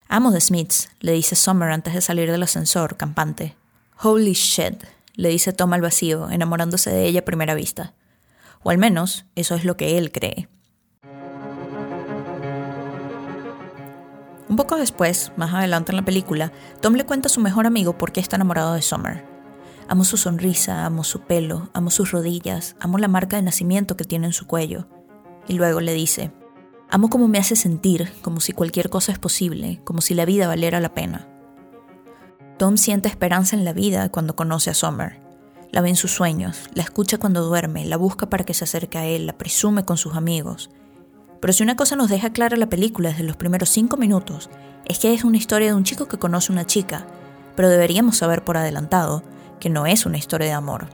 Amo 0.09 0.33
The 0.33 0.41
Smiths, 0.41 0.89
le 1.01 1.12
dice 1.12 1.37
Summer 1.37 1.71
antes 1.71 1.93
de 1.93 2.01
salir 2.01 2.31
del 2.31 2.43
ascensor, 2.43 2.97
campante. 2.97 3.55
Holy 4.03 4.33
shit, 4.33 4.83
le 5.15 5.29
dice 5.29 5.53
Tom 5.53 5.75
al 5.75 5.83
vacío, 5.83 6.31
enamorándose 6.31 6.91
de 6.91 7.05
ella 7.05 7.21
a 7.21 7.25
primera 7.27 7.55
vista. 7.55 7.93
O 8.62 8.71
al 8.71 8.79
menos, 8.79 9.27
eso 9.37 9.55
es 9.55 9.65
lo 9.67 9.77
que 9.77 9.99
él 9.99 10.11
cree. 10.11 10.49
Un 14.50 14.56
poco 14.56 14.75
después, 14.75 15.31
más 15.37 15.55
adelante 15.55 15.93
en 15.93 15.97
la 15.97 16.05
película, 16.05 16.50
Tom 16.81 16.94
le 16.94 17.06
cuenta 17.06 17.29
a 17.29 17.31
su 17.31 17.41
mejor 17.41 17.67
amigo 17.67 17.97
por 17.97 18.11
qué 18.11 18.19
está 18.19 18.35
enamorado 18.35 18.75
de 18.75 18.82
Summer. 18.82 19.25
Amo 19.87 20.02
su 20.02 20.17
sonrisa, 20.17 20.85
amo 20.85 21.05
su 21.05 21.20
pelo, 21.20 21.70
amo 21.73 21.88
sus 21.88 22.11
rodillas, 22.11 22.75
amo 22.81 22.99
la 22.99 23.06
marca 23.06 23.37
de 23.37 23.43
nacimiento 23.43 23.97
que 23.97 24.02
tiene 24.02 24.26
en 24.26 24.32
su 24.32 24.49
cuello. 24.49 24.88
Y 25.47 25.52
luego 25.52 25.81
le 25.81 25.94
dice, 25.94 26.32
amo 26.90 27.11
cómo 27.11 27.28
me 27.28 27.38
hace 27.38 27.54
sentir, 27.54 28.12
como 28.23 28.40
si 28.40 28.52
cualquier 28.52 28.90
cosa 28.90 29.12
es 29.12 29.21
posible, 29.21 29.83
como 29.85 30.00
si 30.00 30.14
la 30.14 30.25
vida 30.25 30.49
valiera 30.49 30.80
la 30.80 30.95
pena. 30.95 31.28
Tom 32.59 32.76
siente 32.76 33.09
esperanza 33.09 33.54
en 33.54 33.64
la 33.64 33.73
vida 33.73 34.09
cuando 34.09 34.35
conoce 34.35 34.71
a 34.71 34.75
Summer. 34.75 35.21
La 35.71 35.80
ve 35.80 35.90
en 35.90 35.97
sus 35.97 36.11
sueños, 36.11 36.69
la 36.75 36.83
escucha 36.83 37.19
cuando 37.19 37.45
duerme, 37.45 37.87
la 37.87 37.97
busca 37.97 38.28
para 38.28 38.45
que 38.45 38.54
se 38.54 38.64
acerque 38.64 38.99
a 38.99 39.07
él, 39.07 39.28
la 39.28 39.38
presume 39.38 39.85
con 39.85 39.97
sus 39.97 40.16
amigos. 40.16 40.71
Pero 41.40 41.52
si 41.52 41.62
una 41.62 41.76
cosa 41.76 41.97
nos 41.97 42.11
deja 42.11 42.30
clara 42.30 42.56
la 42.56 42.68
película 42.68 43.11
desde 43.11 43.25
los 43.25 43.37
primeros 43.37 43.70
cinco 43.70 43.97
minutos, 43.97 44.50
es 44.85 44.99
que 44.99 45.14
es 45.14 45.25
una 45.25 45.37
historia 45.37 45.68
de 45.68 45.75
un 45.75 45.85
chico 45.85 46.06
que 46.06 46.18
conoce 46.18 46.52
a 46.52 46.54
una 46.54 46.66
chica, 46.66 47.06
pero 47.56 47.68
deberíamos 47.68 48.18
saber 48.18 48.44
por 48.44 48.56
adelantado 48.56 49.23
que 49.59 49.70
no 49.70 49.87
es 49.87 50.06
una 50.06 50.18
historia 50.18 50.49
de 50.49 50.52
amor. 50.54 50.88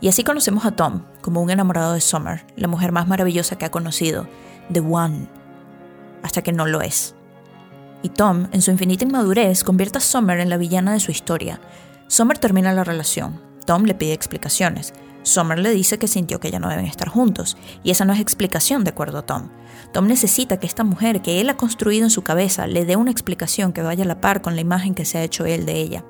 Y 0.00 0.08
así 0.08 0.22
conocemos 0.22 0.64
a 0.64 0.76
Tom 0.76 1.02
como 1.20 1.42
un 1.42 1.50
enamorado 1.50 1.92
de 1.92 2.00
Summer, 2.00 2.46
la 2.56 2.68
mujer 2.68 2.92
más 2.92 3.08
maravillosa 3.08 3.56
que 3.56 3.64
ha 3.64 3.70
conocido, 3.70 4.28
The 4.72 4.80
One, 4.80 5.28
hasta 6.22 6.42
que 6.42 6.52
no 6.52 6.66
lo 6.66 6.80
es. 6.80 7.14
Y 8.02 8.10
Tom, 8.10 8.46
en 8.52 8.62
su 8.62 8.70
infinita 8.70 9.04
inmadurez, 9.04 9.64
convierte 9.64 9.98
a 9.98 10.00
Summer 10.00 10.38
en 10.38 10.50
la 10.50 10.56
villana 10.56 10.92
de 10.92 11.00
su 11.00 11.10
historia. 11.10 11.60
Summer 12.06 12.38
termina 12.38 12.72
la 12.72 12.84
relación. 12.84 13.40
Tom 13.66 13.84
le 13.84 13.94
pide 13.94 14.12
explicaciones. 14.12 14.94
Summer 15.22 15.58
le 15.58 15.70
dice 15.70 15.98
que 15.98 16.08
sintió 16.08 16.40
que 16.40 16.50
ya 16.50 16.58
no 16.58 16.68
deben 16.68 16.86
estar 16.86 17.08
juntos, 17.08 17.56
y 17.82 17.90
esa 17.90 18.04
no 18.04 18.12
es 18.12 18.20
explicación 18.20 18.84
de 18.84 18.90
acuerdo 18.90 19.18
a 19.18 19.26
Tom. 19.26 19.50
Tom 19.92 20.06
necesita 20.06 20.58
que 20.58 20.66
esta 20.66 20.84
mujer 20.84 21.22
que 21.22 21.40
él 21.40 21.48
ha 21.50 21.56
construido 21.56 22.04
en 22.04 22.10
su 22.10 22.22
cabeza 22.22 22.66
le 22.66 22.84
dé 22.84 22.96
una 22.96 23.10
explicación 23.10 23.72
que 23.72 23.82
vaya 23.82 24.04
a 24.04 24.06
la 24.06 24.20
par 24.20 24.42
con 24.42 24.54
la 24.54 24.60
imagen 24.60 24.94
que 24.94 25.04
se 25.04 25.18
ha 25.18 25.24
hecho 25.24 25.44
él 25.44 25.66
de 25.66 25.74
ella. 25.74 26.04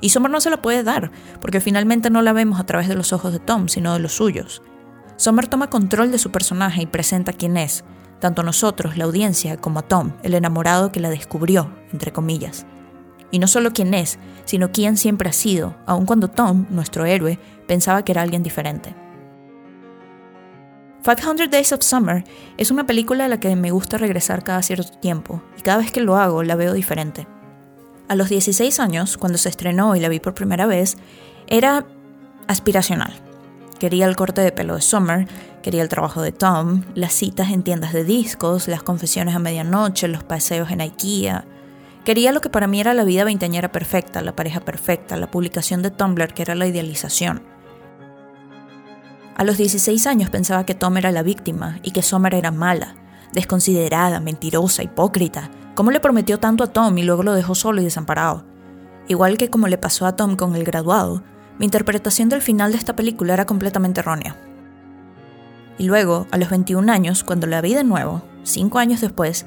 Y 0.00 0.10
Summer 0.10 0.30
no 0.30 0.40
se 0.40 0.50
la 0.50 0.62
puede 0.62 0.82
dar, 0.84 1.10
porque 1.40 1.60
finalmente 1.60 2.10
no 2.10 2.22
la 2.22 2.32
vemos 2.32 2.60
a 2.60 2.66
través 2.66 2.88
de 2.88 2.94
los 2.94 3.12
ojos 3.12 3.32
de 3.32 3.40
Tom, 3.40 3.68
sino 3.68 3.92
de 3.92 4.00
los 4.00 4.12
suyos. 4.12 4.62
Summer 5.16 5.48
toma 5.48 5.70
control 5.70 6.12
de 6.12 6.18
su 6.18 6.30
personaje 6.30 6.82
y 6.82 6.86
presenta 6.86 7.32
quién 7.32 7.56
es, 7.56 7.84
tanto 8.20 8.42
nosotros, 8.42 8.96
la 8.96 9.04
audiencia, 9.04 9.56
como 9.56 9.80
a 9.80 9.82
Tom, 9.82 10.12
el 10.22 10.34
enamorado 10.34 10.92
que 10.92 11.00
la 11.00 11.10
descubrió, 11.10 11.74
entre 11.92 12.12
comillas. 12.12 12.66
Y 13.30 13.38
no 13.38 13.46
solo 13.46 13.72
quién 13.72 13.94
es, 13.94 14.18
sino 14.44 14.72
quién 14.72 14.96
siempre 14.96 15.28
ha 15.28 15.32
sido, 15.32 15.76
aun 15.86 16.06
cuando 16.06 16.28
Tom, 16.28 16.66
nuestro 16.70 17.04
héroe, 17.04 17.38
pensaba 17.66 18.04
que 18.04 18.12
era 18.12 18.22
alguien 18.22 18.42
diferente. 18.42 18.94
500 21.04 21.50
Days 21.50 21.72
of 21.72 21.82
Summer 21.82 22.24
es 22.56 22.70
una 22.70 22.86
película 22.86 23.26
a 23.26 23.28
la 23.28 23.40
que 23.40 23.54
me 23.56 23.70
gusta 23.70 23.98
regresar 23.98 24.44
cada 24.44 24.62
cierto 24.62 24.98
tiempo, 24.98 25.42
y 25.58 25.62
cada 25.62 25.78
vez 25.78 25.92
que 25.92 26.00
lo 26.00 26.16
hago 26.16 26.42
la 26.42 26.56
veo 26.56 26.72
diferente. 26.72 27.26
A 28.08 28.14
los 28.14 28.28
16 28.28 28.80
años, 28.80 29.16
cuando 29.16 29.38
se 29.38 29.48
estrenó 29.48 29.94
y 29.94 30.00
la 30.00 30.08
vi 30.08 30.18
por 30.18 30.34
primera 30.34 30.66
vez, 30.66 30.96
era 31.46 31.86
aspiracional. 32.46 33.12
Quería 33.78 34.06
el 34.06 34.16
corte 34.16 34.40
de 34.40 34.50
pelo 34.50 34.74
de 34.74 34.80
Summer, 34.80 35.28
quería 35.62 35.82
el 35.82 35.88
trabajo 35.88 36.20
de 36.20 36.32
Tom, 36.32 36.82
las 36.94 37.12
citas 37.12 37.50
en 37.50 37.62
tiendas 37.62 37.92
de 37.92 38.04
discos, 38.04 38.66
las 38.66 38.82
confesiones 38.82 39.36
a 39.36 39.38
medianoche, 39.38 40.08
los 40.08 40.24
paseos 40.24 40.70
en 40.70 40.80
IKEA. 40.80 41.44
Quería 42.08 42.32
lo 42.32 42.40
que 42.40 42.48
para 42.48 42.66
mí 42.66 42.80
era 42.80 42.94
la 42.94 43.04
vida 43.04 43.22
veinteañera 43.22 43.70
perfecta, 43.70 44.22
la 44.22 44.34
pareja 44.34 44.60
perfecta, 44.60 45.18
la 45.18 45.30
publicación 45.30 45.82
de 45.82 45.90
Tumblr 45.90 46.32
que 46.32 46.40
era 46.40 46.54
la 46.54 46.66
idealización. 46.66 47.42
A 49.36 49.44
los 49.44 49.58
16 49.58 50.06
años 50.06 50.30
pensaba 50.30 50.64
que 50.64 50.74
Tom 50.74 50.96
era 50.96 51.12
la 51.12 51.22
víctima 51.22 51.78
y 51.82 51.90
que 51.90 52.00
Summer 52.00 52.32
era 52.34 52.50
mala, 52.50 52.94
desconsiderada, 53.34 54.20
mentirosa, 54.20 54.82
hipócrita. 54.82 55.50
¿Cómo 55.74 55.90
le 55.90 56.00
prometió 56.00 56.38
tanto 56.38 56.64
a 56.64 56.68
Tom 56.68 56.96
y 56.96 57.02
luego 57.02 57.24
lo 57.24 57.34
dejó 57.34 57.54
solo 57.54 57.82
y 57.82 57.84
desamparado? 57.84 58.46
Igual 59.06 59.36
que 59.36 59.50
como 59.50 59.68
le 59.68 59.76
pasó 59.76 60.06
a 60.06 60.16
Tom 60.16 60.36
con 60.36 60.56
el 60.56 60.64
graduado, 60.64 61.22
mi 61.58 61.66
interpretación 61.66 62.30
del 62.30 62.40
final 62.40 62.72
de 62.72 62.78
esta 62.78 62.96
película 62.96 63.34
era 63.34 63.44
completamente 63.44 64.00
errónea. 64.00 64.34
Y 65.76 65.84
luego, 65.84 66.26
a 66.30 66.38
los 66.38 66.48
21 66.48 66.90
años, 66.90 67.22
cuando 67.22 67.46
la 67.46 67.60
vi 67.60 67.74
de 67.74 67.84
nuevo, 67.84 68.22
cinco 68.44 68.78
años 68.78 69.02
después, 69.02 69.44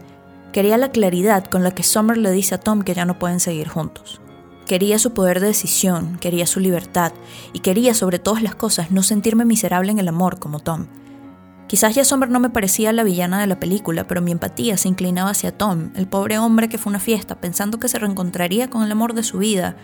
quería 0.52 0.78
la 0.78 0.92
claridad 0.92 1.46
con 1.46 1.64
la 1.64 1.72
que 1.72 1.84
Summer 1.84 2.18
le 2.18 2.32
dice 2.32 2.56
a 2.56 2.60
Tom 2.60 2.82
que 2.82 2.94
ya 2.94 3.06
no 3.06 3.20
pueden 3.20 3.40
seguir 3.40 3.68
juntos. 3.68 4.22
Quería 4.66 5.00
su 5.00 5.14
poder 5.14 5.40
de 5.40 5.48
decisión, 5.48 6.18
quería 6.20 6.46
su 6.46 6.60
libertad, 6.60 7.14
y 7.52 7.60
quería 7.60 7.94
sobre 7.94 8.20
todas 8.20 8.42
las 8.42 8.56
cosas 8.56 8.92
no 8.92 9.04
sentirme 9.04 9.44
miserable 9.44 9.92
en 9.92 10.00
el 10.00 10.08
amor 10.08 10.40
como 10.40 10.60
Tom. 10.60 10.88
Quizás 11.68 11.96
ya 11.96 12.04
Summer 12.04 12.30
no 12.30 12.40
me 12.40 12.50
parecía 12.50 12.92
la 12.92 13.04
villana 13.04 13.40
de 13.40 13.48
la 13.48 13.60
película, 13.60 14.06
pero 14.06 14.22
mi 14.22 14.32
empatía 14.32 14.78
se 14.78 14.90
inclinaba 14.90 15.32
hacia 15.32 15.58
Tom, 15.58 15.92
el 15.96 16.08
pobre 16.08 16.38
hombre 16.38 16.70
que 16.70 16.78
fue 16.78 16.92
una 16.92 17.00
fiesta, 17.00 17.40
pensando 17.40 17.80
que 17.80 17.88
se 17.88 17.98
reencontraría 17.98 18.70
con 18.70 18.84
el 18.84 18.92
amor 18.92 19.14
de 19.14 19.24
su 19.24 19.38
vida, 19.38 19.78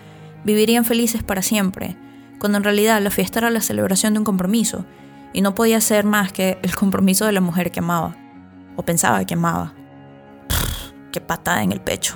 vivirían 0.44 0.86
felices 0.86 1.24
para 1.24 1.42
siempre, 1.42 1.98
cuando 2.40 2.58
en 2.58 2.64
realidad 2.64 3.02
la 3.02 3.10
fiesta 3.10 3.40
era 3.40 3.50
la 3.50 3.62
celebración 3.62 4.14
de 4.14 4.20
un 4.20 4.26
compromiso, 4.26 4.86
y 5.34 5.42
no 5.42 5.56
podía 5.56 5.82
ser 5.82 6.06
más 6.06 6.32
que 6.32 6.60
el 6.62 6.76
compromiso 6.76 7.26
de 7.26 7.32
la 7.32 7.42
mujer 7.42 7.72
que 7.72 7.80
amaba, 7.80 8.16
o 8.76 8.84
pensaba 8.84 9.26
que 9.26 9.34
amaba. 9.34 9.74
Patada 11.22 11.64
en 11.64 11.72
el 11.72 11.82
pecho. 11.82 12.16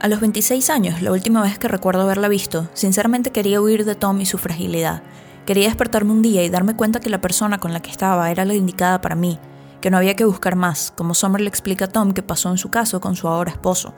A 0.00 0.06
los 0.06 0.20
26 0.20 0.70
años, 0.70 1.02
la 1.02 1.10
última 1.10 1.42
vez 1.42 1.58
que 1.58 1.66
recuerdo 1.66 2.02
haberla 2.02 2.28
visto, 2.28 2.68
sinceramente 2.72 3.32
quería 3.32 3.60
huir 3.60 3.84
de 3.84 3.96
Tom 3.96 4.20
y 4.20 4.26
su 4.26 4.38
fragilidad. 4.38 5.02
Quería 5.44 5.66
despertarme 5.66 6.12
un 6.12 6.22
día 6.22 6.44
y 6.44 6.50
darme 6.50 6.76
cuenta 6.76 7.00
que 7.00 7.10
la 7.10 7.20
persona 7.20 7.58
con 7.58 7.72
la 7.72 7.80
que 7.80 7.90
estaba 7.90 8.30
era 8.30 8.44
la 8.44 8.54
indicada 8.54 9.00
para 9.00 9.16
mí, 9.16 9.40
que 9.80 9.90
no 9.90 9.96
había 9.96 10.14
que 10.14 10.24
buscar 10.24 10.54
más, 10.54 10.92
como 10.94 11.14
Summer 11.14 11.40
le 11.40 11.48
explica 11.48 11.86
a 11.86 11.88
Tom 11.88 12.12
que 12.12 12.22
pasó 12.22 12.50
en 12.50 12.58
su 12.58 12.70
caso 12.70 13.00
con 13.00 13.16
su 13.16 13.26
ahora 13.26 13.50
esposo. 13.50 13.92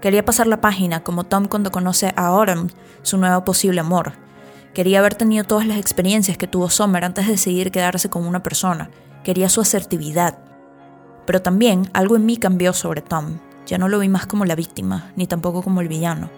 Quería 0.00 0.24
pasar 0.24 0.46
la 0.46 0.60
página, 0.60 1.02
como 1.02 1.24
Tom 1.24 1.46
cuando 1.46 1.72
conoce 1.72 2.12
a 2.14 2.26
Autumn, 2.26 2.68
su 3.02 3.16
nuevo 3.18 3.44
posible 3.44 3.80
amor. 3.80 4.12
Quería 4.74 4.98
haber 4.98 5.14
tenido 5.14 5.44
todas 5.44 5.66
las 5.66 5.78
experiencias 5.78 6.36
que 6.36 6.46
tuvo 6.46 6.68
Summer 6.68 7.04
antes 7.04 7.26
de 7.26 7.32
decidir 7.32 7.72
quedarse 7.72 8.10
con 8.10 8.26
una 8.26 8.42
persona. 8.42 8.90
Quería 9.24 9.48
su 9.48 9.60
asertividad. 9.60 10.38
Pero 11.26 11.42
también 11.42 11.88
algo 11.92 12.16
en 12.16 12.26
mí 12.26 12.36
cambió 12.36 12.72
sobre 12.72 13.02
Tom. 13.02 13.38
Ya 13.66 13.78
no 13.78 13.88
lo 13.88 13.98
vi 13.98 14.08
más 14.08 14.26
como 14.26 14.44
la 14.44 14.54
víctima, 14.54 15.12
ni 15.16 15.26
tampoco 15.26 15.62
como 15.62 15.80
el 15.80 15.88
villano. 15.88 16.30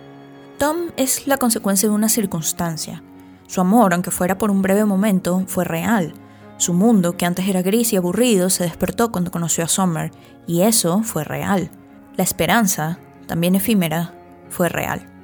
Tom 0.59 0.77
es 0.97 1.27
la 1.27 1.39
consecuencia 1.39 1.89
de 1.89 1.95
una 1.95 2.09
circunstancia. 2.09 3.03
Su 3.47 3.61
amor, 3.61 3.93
aunque 3.93 4.11
fuera 4.11 4.39
por 4.39 4.51
un 4.51 4.63
breve 4.63 4.85
momento, 4.85 5.45
fue 5.47 5.65
real. 5.65 6.15
Su 6.57 6.73
mundo, 6.73 7.17
que 7.17 7.27
antes 7.27 7.47
era 7.49 7.63
gris 7.63 7.93
y 7.93 7.97
aburrido, 7.97 8.49
se 8.49 8.65
despertó 8.65 9.13
cuando 9.13 9.31
conoció 9.31 9.65
a 9.65 9.69
Summer, 9.69 10.11
y 10.47 10.63
eso 10.63 11.03
fue 11.03 11.25
real. 11.25 11.71
La 12.17 12.25
esperanza, 12.25 12.99
también 13.27 13.55
efímera, 13.55 14.15
fue 14.49 14.69
real. 14.69 15.16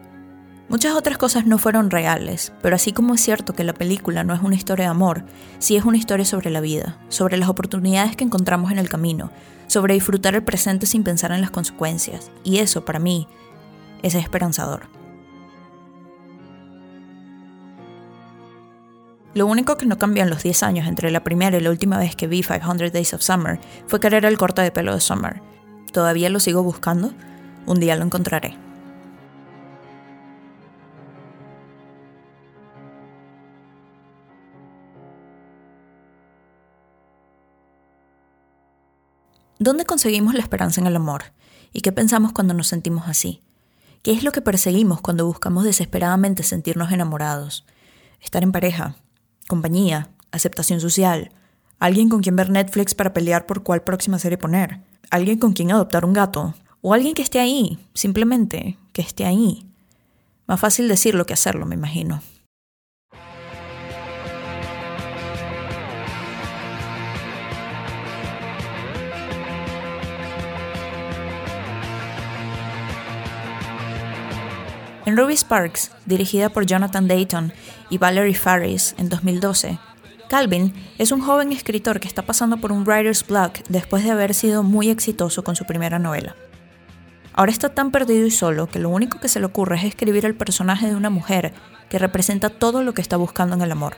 Muchas 0.68 0.94
otras 0.94 1.18
cosas 1.18 1.44
no 1.44 1.58
fueron 1.58 1.90
reales, 1.90 2.52
pero 2.62 2.76
así 2.76 2.92
como 2.92 3.14
es 3.14 3.20
cierto 3.20 3.52
que 3.52 3.64
la 3.64 3.74
película 3.74 4.24
no 4.24 4.34
es 4.34 4.42
una 4.42 4.54
historia 4.54 4.86
de 4.86 4.90
amor, 4.90 5.24
sí 5.58 5.76
es 5.76 5.84
una 5.84 5.98
historia 5.98 6.24
sobre 6.24 6.50
la 6.50 6.60
vida, 6.60 6.98
sobre 7.08 7.36
las 7.36 7.48
oportunidades 7.48 8.16
que 8.16 8.24
encontramos 8.24 8.72
en 8.72 8.78
el 8.78 8.88
camino, 8.88 9.30
sobre 9.66 9.94
disfrutar 9.94 10.34
el 10.34 10.42
presente 10.42 10.86
sin 10.86 11.04
pensar 11.04 11.32
en 11.32 11.40
las 11.40 11.50
consecuencias, 11.50 12.30
y 12.42 12.58
eso 12.58 12.84
para 12.84 12.98
mí 12.98 13.28
es 14.02 14.14
esperanzador. 14.14 14.88
Lo 19.34 19.46
único 19.46 19.78
que 19.78 19.86
no 19.86 19.96
cambió 19.96 20.22
en 20.22 20.30
los 20.30 20.42
10 20.42 20.62
años 20.62 20.86
entre 20.86 21.10
la 21.10 21.24
primera 21.24 21.56
y 21.56 21.60
la 21.60 21.70
última 21.70 21.98
vez 21.98 22.16
que 22.16 22.26
vi 22.26 22.42
500 22.42 22.92
Days 22.92 23.14
of 23.14 23.22
Summer 23.22 23.58
fue 23.86 23.98
querer 23.98 24.26
el 24.26 24.36
corte 24.36 24.60
de 24.60 24.70
pelo 24.70 24.94
de 24.94 25.00
Summer. 25.00 25.40
Todavía 25.90 26.28
lo 26.28 26.38
sigo 26.38 26.62
buscando, 26.62 27.14
un 27.66 27.80
día 27.80 27.96
lo 27.96 28.04
encontraré. 28.04 28.61
¿Dónde 39.62 39.84
conseguimos 39.84 40.34
la 40.34 40.40
esperanza 40.40 40.80
en 40.80 40.88
el 40.88 40.96
amor? 40.96 41.22
¿Y 41.72 41.82
qué 41.82 41.92
pensamos 41.92 42.32
cuando 42.32 42.52
nos 42.52 42.66
sentimos 42.66 43.04
así? 43.06 43.42
¿Qué 44.02 44.10
es 44.10 44.24
lo 44.24 44.32
que 44.32 44.40
perseguimos 44.40 45.00
cuando 45.00 45.24
buscamos 45.24 45.62
desesperadamente 45.62 46.42
sentirnos 46.42 46.90
enamorados? 46.90 47.64
Estar 48.20 48.42
en 48.42 48.50
pareja, 48.50 48.96
compañía, 49.46 50.08
aceptación 50.32 50.80
social, 50.80 51.30
alguien 51.78 52.08
con 52.08 52.22
quien 52.22 52.34
ver 52.34 52.50
Netflix 52.50 52.96
para 52.96 53.12
pelear 53.12 53.46
por 53.46 53.62
cuál 53.62 53.84
próxima 53.84 54.18
serie 54.18 54.36
poner, 54.36 54.80
alguien 55.10 55.38
con 55.38 55.52
quien 55.52 55.70
adoptar 55.70 56.04
un 56.04 56.12
gato, 56.12 56.54
o 56.80 56.92
alguien 56.92 57.14
que 57.14 57.22
esté 57.22 57.38
ahí, 57.38 57.78
simplemente 57.94 58.78
que 58.92 59.02
esté 59.02 59.26
ahí. 59.26 59.64
Más 60.48 60.58
fácil 60.58 60.88
decirlo 60.88 61.24
que 61.24 61.34
hacerlo, 61.34 61.66
me 61.66 61.76
imagino. 61.76 62.20
En 75.12 75.18
Ruby 75.18 75.34
Sparks, 75.36 75.90
dirigida 76.06 76.48
por 76.48 76.64
Jonathan 76.64 77.06
Dayton 77.06 77.52
y 77.90 77.98
Valerie 77.98 78.32
Faris 78.32 78.94
en 78.96 79.10
2012, 79.10 79.78
Calvin 80.30 80.72
es 80.96 81.12
un 81.12 81.20
joven 81.20 81.52
escritor 81.52 82.00
que 82.00 82.08
está 82.08 82.22
pasando 82.22 82.56
por 82.56 82.72
un 82.72 82.86
writer's 82.86 83.26
block 83.26 83.58
después 83.68 84.04
de 84.04 84.10
haber 84.10 84.32
sido 84.32 84.62
muy 84.62 84.88
exitoso 84.88 85.44
con 85.44 85.54
su 85.54 85.66
primera 85.66 85.98
novela. 85.98 86.34
Ahora 87.34 87.52
está 87.52 87.68
tan 87.68 87.90
perdido 87.90 88.26
y 88.26 88.30
solo 88.30 88.68
que 88.68 88.78
lo 88.78 88.88
único 88.88 89.20
que 89.20 89.28
se 89.28 89.38
le 89.38 89.44
ocurre 89.44 89.76
es 89.76 89.84
escribir 89.84 90.24
el 90.24 90.34
personaje 90.34 90.86
de 90.86 90.96
una 90.96 91.10
mujer 91.10 91.52
que 91.90 91.98
representa 91.98 92.48
todo 92.48 92.82
lo 92.82 92.94
que 92.94 93.02
está 93.02 93.18
buscando 93.18 93.54
en 93.54 93.60
el 93.60 93.72
amor. 93.72 93.96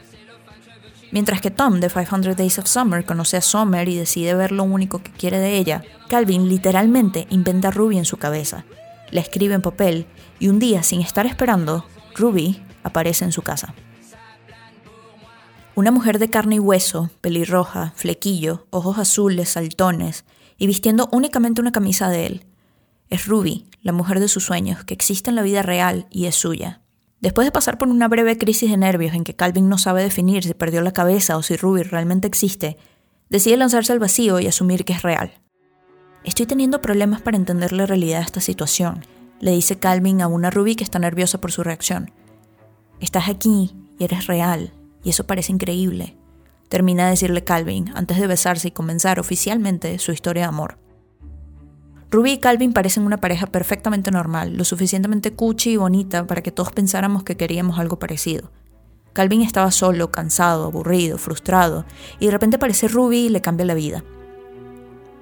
Mientras 1.13 1.41
que 1.41 1.53
Tom 1.53 1.79
de 1.79 1.91
500 1.91 2.37
Days 2.37 2.59
of 2.59 2.67
Summer 2.67 3.05
conoce 3.05 3.37
a 3.37 3.41
Summer 3.41 3.89
y 3.89 3.95
decide 3.95 4.35
ver 4.35 4.51
lo 4.51 4.65
único 4.65 5.01
que 5.01 5.13
quiere 5.13 5.39
de 5.39 5.59
ella, 5.59 5.85
Calvin 6.09 6.49
literalmente 6.49 7.29
inventa 7.31 7.71
Ruby 7.71 7.99
en 7.99 8.05
su 8.05 8.17
cabeza, 8.17 8.65
la 9.11 9.21
escribe 9.21 9.55
en 9.55 9.63
papel 9.63 10.07
y 10.39 10.49
un 10.49 10.59
día, 10.59 10.83
sin 10.83 11.01
estar 11.01 11.27
esperando, 11.27 11.87
Ruby 12.15 12.63
aparece 12.83 13.25
en 13.25 13.33
su 13.33 13.43
casa. 13.43 13.75
Una 15.75 15.91
mujer 15.91 16.19
de 16.19 16.31
carne 16.31 16.57
y 16.57 16.61
hueso, 16.61 17.11
pelirroja, 17.21 17.93
flequillo, 17.97 18.67
ojos 18.71 18.99
azules, 18.99 19.49
saltones, 19.49 20.25
y 20.57 20.69
vistiendo 20.69 21.09
únicamente 21.11 21.61
una 21.61 21.73
camisa 21.73 22.09
de 22.09 22.27
él. 22.27 22.45
Es 23.11 23.27
Ruby, 23.27 23.67
la 23.83 23.93
mujer 23.93 24.21
de 24.21 24.29
sus 24.29 24.45
sueños, 24.45 24.85
que 24.85 24.95
existe 24.95 25.31
en 25.31 25.37
la 25.37 25.43
vida 25.43 25.63
real 25.63 26.07
y 26.11 26.27
es 26.27 26.37
suya. 26.37 26.81
Después 27.21 27.47
de 27.47 27.53
pasar 27.53 27.79
por 27.79 27.89
una 27.89 28.07
breve 28.07 28.39
crisis 28.39 28.71
de 28.71 28.77
nervios 28.77 29.15
en 29.15 29.25
que 29.25 29.35
Calvin 29.35 29.69
no 29.69 29.79
sabe 29.79 30.03
definir 30.03 30.45
si 30.45 30.55
perdió 30.55 30.81
la 30.81 30.93
cabeza 30.93 31.37
o 31.37 31.43
si 31.43 31.57
Ruby 31.57 31.83
realmente 31.83 32.29
existe, 32.29 32.77
decide 33.29 33.57
lanzarse 33.57 33.93
al 33.93 33.99
vacío 33.99 34.41
y 34.41 34.47
asumir 34.47 34.85
que 34.85 34.93
es 34.93 35.03
real. 35.03 35.33
Estoy 36.25 36.47
teniendo 36.47 36.81
problemas 36.81 37.21
para 37.21 37.37
entender 37.37 37.73
la 37.73 37.85
realidad 37.85 38.21
de 38.21 38.25
esta 38.25 38.41
situación, 38.41 39.05
le 39.41 39.51
dice 39.51 39.77
Calvin 39.77 40.23
a 40.23 40.27
una 40.27 40.51
Ruby 40.51 40.75
que 40.75 40.83
está 40.83 40.99
nerviosa 40.99 41.39
por 41.39 41.53
su 41.53 41.63
reacción. 41.63 42.11
Estás 42.99 43.29
aquí 43.29 43.75
y 43.99 44.05
eres 44.05 44.27
real, 44.27 44.73
y 45.03 45.11
eso 45.11 45.27
parece 45.27 45.53
increíble. 45.53 46.17
Termina 46.71 47.05
de 47.05 47.11
decirle 47.11 47.45
Calvin 47.45 47.93
antes 47.95 48.19
de 48.19 48.27
besarse 48.27 48.69
y 48.69 48.71
comenzar 48.71 49.21
oficialmente 49.21 49.99
su 49.99 50.13
historia 50.13 50.45
de 50.45 50.49
amor. 50.49 50.79
Ruby 52.11 52.33
y 52.33 52.39
Calvin 52.39 52.73
parecen 52.73 53.05
una 53.05 53.19
pareja 53.19 53.47
perfectamente 53.47 54.11
normal, 54.11 54.57
lo 54.57 54.65
suficientemente 54.65 55.35
cuchi 55.35 55.73
y 55.73 55.77
bonita 55.77 56.27
para 56.27 56.43
que 56.43 56.53
todos 56.53 56.73
pensáramos 56.73 57.23
que 57.23 57.37
queríamos 57.37 57.79
algo 57.79 57.99
parecido. 57.99 58.51
Calvin 59.13 59.43
estaba 59.43 59.71
solo, 59.71 60.11
cansado, 60.11 60.65
aburrido, 60.65 61.19
frustrado, 61.19 61.85
y 62.19 62.27
de 62.27 62.33
repente 62.33 62.57
aparece 62.57 62.89
Ruby 62.89 63.27
y 63.27 63.29
le 63.29 63.43
cambia 63.43 63.67
la 63.67 63.75
vida. 63.75 64.05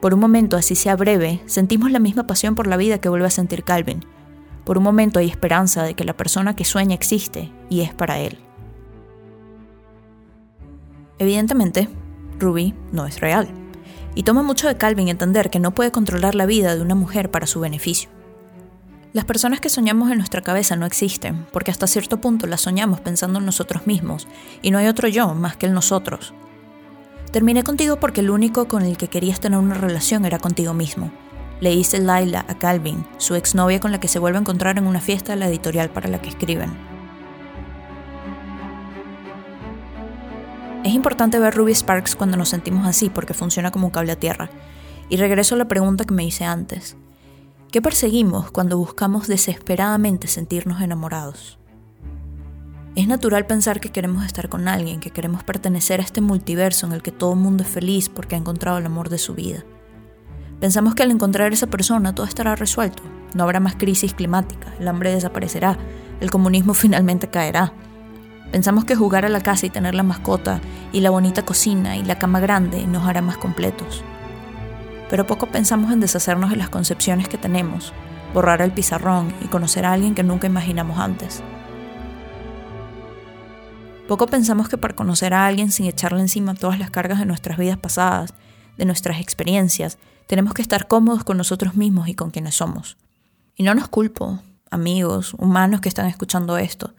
Por 0.02 0.14
un 0.14 0.20
momento, 0.20 0.56
así 0.56 0.74
sea 0.74 0.96
breve, 0.96 1.40
sentimos 1.46 1.92
la 1.92 2.00
misma 2.00 2.26
pasión 2.26 2.56
por 2.56 2.66
la 2.66 2.76
vida 2.76 2.98
que 2.98 3.08
vuelve 3.08 3.28
a 3.28 3.30
sentir 3.30 3.62
Calvin. 3.62 4.04
Por 4.64 4.76
un 4.76 4.82
momento 4.82 5.20
hay 5.20 5.28
esperanza 5.28 5.84
de 5.84 5.94
que 5.94 6.02
la 6.02 6.16
persona 6.16 6.56
que 6.56 6.64
sueña 6.64 6.96
existe 6.96 7.52
y 7.70 7.82
es 7.82 7.94
para 7.94 8.18
él. 8.18 8.36
Evidentemente, 11.20 11.88
Ruby 12.40 12.74
no 12.90 13.06
es 13.06 13.20
real, 13.20 13.46
y 14.16 14.24
toma 14.24 14.42
mucho 14.42 14.66
de 14.66 14.76
Calvin 14.76 15.06
entender 15.06 15.50
que 15.50 15.60
no 15.60 15.70
puede 15.72 15.92
controlar 15.92 16.34
la 16.34 16.46
vida 16.46 16.74
de 16.74 16.82
una 16.82 16.96
mujer 16.96 17.30
para 17.30 17.46
su 17.46 17.60
beneficio. 17.60 18.10
Las 19.12 19.24
personas 19.24 19.60
que 19.60 19.68
soñamos 19.68 20.10
en 20.10 20.18
nuestra 20.18 20.42
cabeza 20.42 20.74
no 20.74 20.84
existen, 20.84 21.46
porque 21.52 21.70
hasta 21.70 21.86
cierto 21.86 22.20
punto 22.20 22.48
las 22.48 22.62
soñamos 22.62 22.98
pensando 22.98 23.38
en 23.38 23.46
nosotros 23.46 23.86
mismos, 23.86 24.26
y 24.62 24.72
no 24.72 24.78
hay 24.78 24.88
otro 24.88 25.06
yo 25.06 25.32
más 25.36 25.56
que 25.56 25.66
el 25.66 25.74
nosotros. 25.74 26.34
Terminé 27.32 27.64
contigo 27.64 27.96
porque 27.96 28.20
el 28.20 28.28
único 28.28 28.68
con 28.68 28.82
el 28.82 28.98
que 28.98 29.08
querías 29.08 29.40
tener 29.40 29.58
una 29.58 29.74
relación 29.74 30.26
era 30.26 30.38
contigo 30.38 30.74
mismo. 30.74 31.10
Le 31.60 31.70
dice 31.70 31.98
Laila 31.98 32.44
a 32.46 32.58
Calvin, 32.58 33.06
su 33.16 33.36
exnovia 33.36 33.80
con 33.80 33.90
la 33.90 34.00
que 34.00 34.08
se 34.08 34.18
vuelve 34.18 34.36
a 34.36 34.42
encontrar 34.42 34.76
en 34.76 34.86
una 34.86 35.00
fiesta 35.00 35.32
de 35.32 35.38
la 35.38 35.48
editorial 35.48 35.88
para 35.88 36.10
la 36.10 36.20
que 36.20 36.28
escriben. 36.28 36.70
Es 40.84 40.92
importante 40.92 41.38
ver 41.38 41.54
Ruby 41.54 41.74
Sparks 41.74 42.16
cuando 42.16 42.36
nos 42.36 42.50
sentimos 42.50 42.86
así 42.86 43.08
porque 43.08 43.32
funciona 43.32 43.70
como 43.70 43.86
un 43.86 43.92
cable 43.92 44.12
a 44.12 44.16
tierra. 44.16 44.50
Y 45.08 45.16
regreso 45.16 45.54
a 45.54 45.58
la 45.58 45.68
pregunta 45.68 46.04
que 46.04 46.12
me 46.12 46.24
hice 46.24 46.44
antes. 46.44 46.98
¿Qué 47.70 47.80
perseguimos 47.80 48.50
cuando 48.50 48.76
buscamos 48.76 49.26
desesperadamente 49.26 50.26
sentirnos 50.26 50.82
enamorados? 50.82 51.61
Es 52.94 53.08
natural 53.08 53.46
pensar 53.46 53.80
que 53.80 53.88
queremos 53.88 54.26
estar 54.26 54.50
con 54.50 54.68
alguien, 54.68 55.00
que 55.00 55.10
queremos 55.10 55.42
pertenecer 55.42 56.00
a 56.00 56.02
este 56.02 56.20
multiverso 56.20 56.86
en 56.86 56.92
el 56.92 57.02
que 57.02 57.10
todo 57.10 57.32
el 57.32 57.38
mundo 57.38 57.62
es 57.62 57.70
feliz 57.70 58.10
porque 58.10 58.34
ha 58.34 58.38
encontrado 58.38 58.76
el 58.76 58.84
amor 58.84 59.08
de 59.08 59.16
su 59.16 59.34
vida. 59.34 59.64
Pensamos 60.60 60.94
que 60.94 61.02
al 61.02 61.10
encontrar 61.10 61.54
esa 61.54 61.68
persona 61.68 62.14
todo 62.14 62.26
estará 62.26 62.54
resuelto, 62.54 63.02
no 63.32 63.44
habrá 63.44 63.60
más 63.60 63.76
crisis 63.76 64.12
climática, 64.12 64.74
el 64.78 64.86
hambre 64.88 65.14
desaparecerá, 65.14 65.78
el 66.20 66.30
comunismo 66.30 66.74
finalmente 66.74 67.28
caerá. 67.28 67.72
Pensamos 68.50 68.84
que 68.84 68.94
jugar 68.94 69.24
a 69.24 69.30
la 69.30 69.40
casa 69.40 69.64
y 69.64 69.70
tener 69.70 69.94
la 69.94 70.02
mascota, 70.02 70.60
y 70.92 71.00
la 71.00 71.08
bonita 71.08 71.46
cocina 71.46 71.96
y 71.96 72.04
la 72.04 72.18
cama 72.18 72.40
grande 72.40 72.86
nos 72.86 73.06
hará 73.06 73.22
más 73.22 73.38
completos. 73.38 74.04
Pero 75.08 75.26
poco 75.26 75.46
pensamos 75.46 75.92
en 75.92 76.00
deshacernos 76.00 76.50
de 76.50 76.56
las 76.56 76.68
concepciones 76.68 77.26
que 77.26 77.38
tenemos, 77.38 77.94
borrar 78.34 78.60
el 78.60 78.72
pizarrón 78.72 79.32
y 79.40 79.46
conocer 79.46 79.86
a 79.86 79.92
alguien 79.92 80.14
que 80.14 80.22
nunca 80.22 80.46
imaginamos 80.46 80.98
antes. 80.98 81.42
Poco 84.08 84.26
pensamos 84.26 84.68
que 84.68 84.76
para 84.76 84.96
conocer 84.96 85.32
a 85.32 85.46
alguien 85.46 85.70
sin 85.70 85.86
echarle 85.86 86.20
encima 86.20 86.54
todas 86.54 86.78
las 86.78 86.90
cargas 86.90 87.20
de 87.20 87.26
nuestras 87.26 87.56
vidas 87.56 87.78
pasadas, 87.78 88.34
de 88.76 88.84
nuestras 88.84 89.20
experiencias, 89.20 89.98
tenemos 90.26 90.54
que 90.54 90.62
estar 90.62 90.88
cómodos 90.88 91.24
con 91.24 91.36
nosotros 91.36 91.76
mismos 91.76 92.08
y 92.08 92.14
con 92.14 92.30
quienes 92.30 92.56
somos. 92.56 92.96
Y 93.54 93.62
no 93.62 93.74
nos 93.74 93.88
culpo, 93.88 94.40
amigos, 94.70 95.34
humanos 95.34 95.80
que 95.80 95.88
están 95.88 96.06
escuchando 96.06 96.58
esto, 96.58 96.92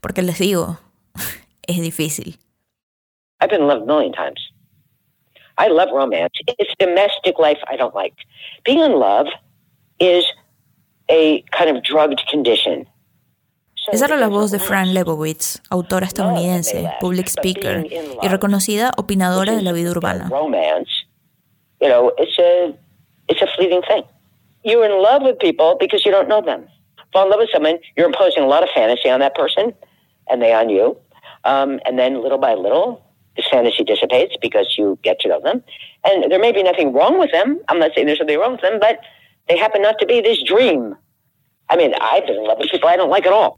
porque 0.00 0.22
les 0.22 0.38
digo, 0.38 0.78
es 1.66 1.80
difícil. 1.80 2.38
I've 3.40 3.50
been 3.50 3.66
loved 3.66 3.82
a 3.82 3.86
million 3.86 4.12
times. 4.12 4.40
I 5.58 5.68
love 5.68 5.90
romance. 5.92 6.32
It's 6.58 6.72
domestic 6.78 7.38
life 7.38 7.60
I 7.70 7.76
don't 7.76 7.94
like. 7.94 8.14
Being 8.64 8.80
in 8.80 8.98
love 8.98 9.26
is 9.98 10.24
a 11.08 11.42
kind 11.52 11.70
of 11.70 11.82
drugged 11.82 12.22
condition. 12.30 12.86
Esa 13.92 14.06
era 14.06 14.16
la 14.16 14.28
voz 14.28 14.50
de 14.50 14.58
Fran 14.58 14.94
Lebowitz, 14.94 15.62
autora 15.70 16.06
estadounidense, 16.06 16.90
public 17.00 17.28
speaker 17.28 17.86
y 18.22 18.28
reconocida 18.28 18.92
opinadora 18.96 19.52
de 19.52 19.62
la 19.62 19.72
vida 19.72 19.90
urbana. 19.90 20.28
You 21.78 21.88
know, 21.88 22.12
it's 22.16 22.38
a 22.38 22.74
it's 23.28 23.42
a 23.42 23.46
fleeting 23.56 23.82
thing. 23.82 24.04
You're 24.64 24.86
in 24.86 25.02
love 25.02 25.22
with 25.22 25.38
people 25.38 25.76
because 25.78 26.04
you 26.06 26.10
don't 26.10 26.26
know 26.26 26.40
them. 26.40 26.66
Fall 27.12 27.24
in 27.24 27.30
love 27.30 27.40
with 27.40 27.50
someone, 27.52 27.78
you're 27.96 28.06
imposing 28.06 28.42
a 28.42 28.46
lot 28.46 28.62
of 28.62 28.70
fantasy 28.74 29.10
on 29.10 29.20
that 29.20 29.34
person, 29.34 29.74
and 30.28 30.40
they 30.40 30.54
on 30.54 30.70
you. 30.70 30.96
Um, 31.44 31.78
and 31.84 31.98
then 31.98 32.22
little 32.22 32.38
by 32.38 32.54
little, 32.54 33.04
this 33.36 33.46
fantasy 33.50 33.84
dissipates 33.84 34.36
because 34.40 34.74
you 34.78 34.98
get 35.02 35.20
to 35.20 35.28
know 35.28 35.40
them. 35.40 35.62
And 36.04 36.32
there 36.32 36.40
may 36.40 36.50
be 36.50 36.62
nothing 36.62 36.92
wrong 36.92 37.18
with 37.18 37.30
them. 37.30 37.60
I'm 37.68 37.78
not 37.78 37.92
saying 37.94 38.06
there's 38.06 38.18
something 38.18 38.38
wrong 38.38 38.52
with 38.52 38.62
them, 38.62 38.80
but 38.80 39.00
they 39.48 39.56
happen 39.56 39.82
not 39.82 39.98
to 40.00 40.06
be 40.06 40.20
this 40.20 40.42
dream 40.42 40.96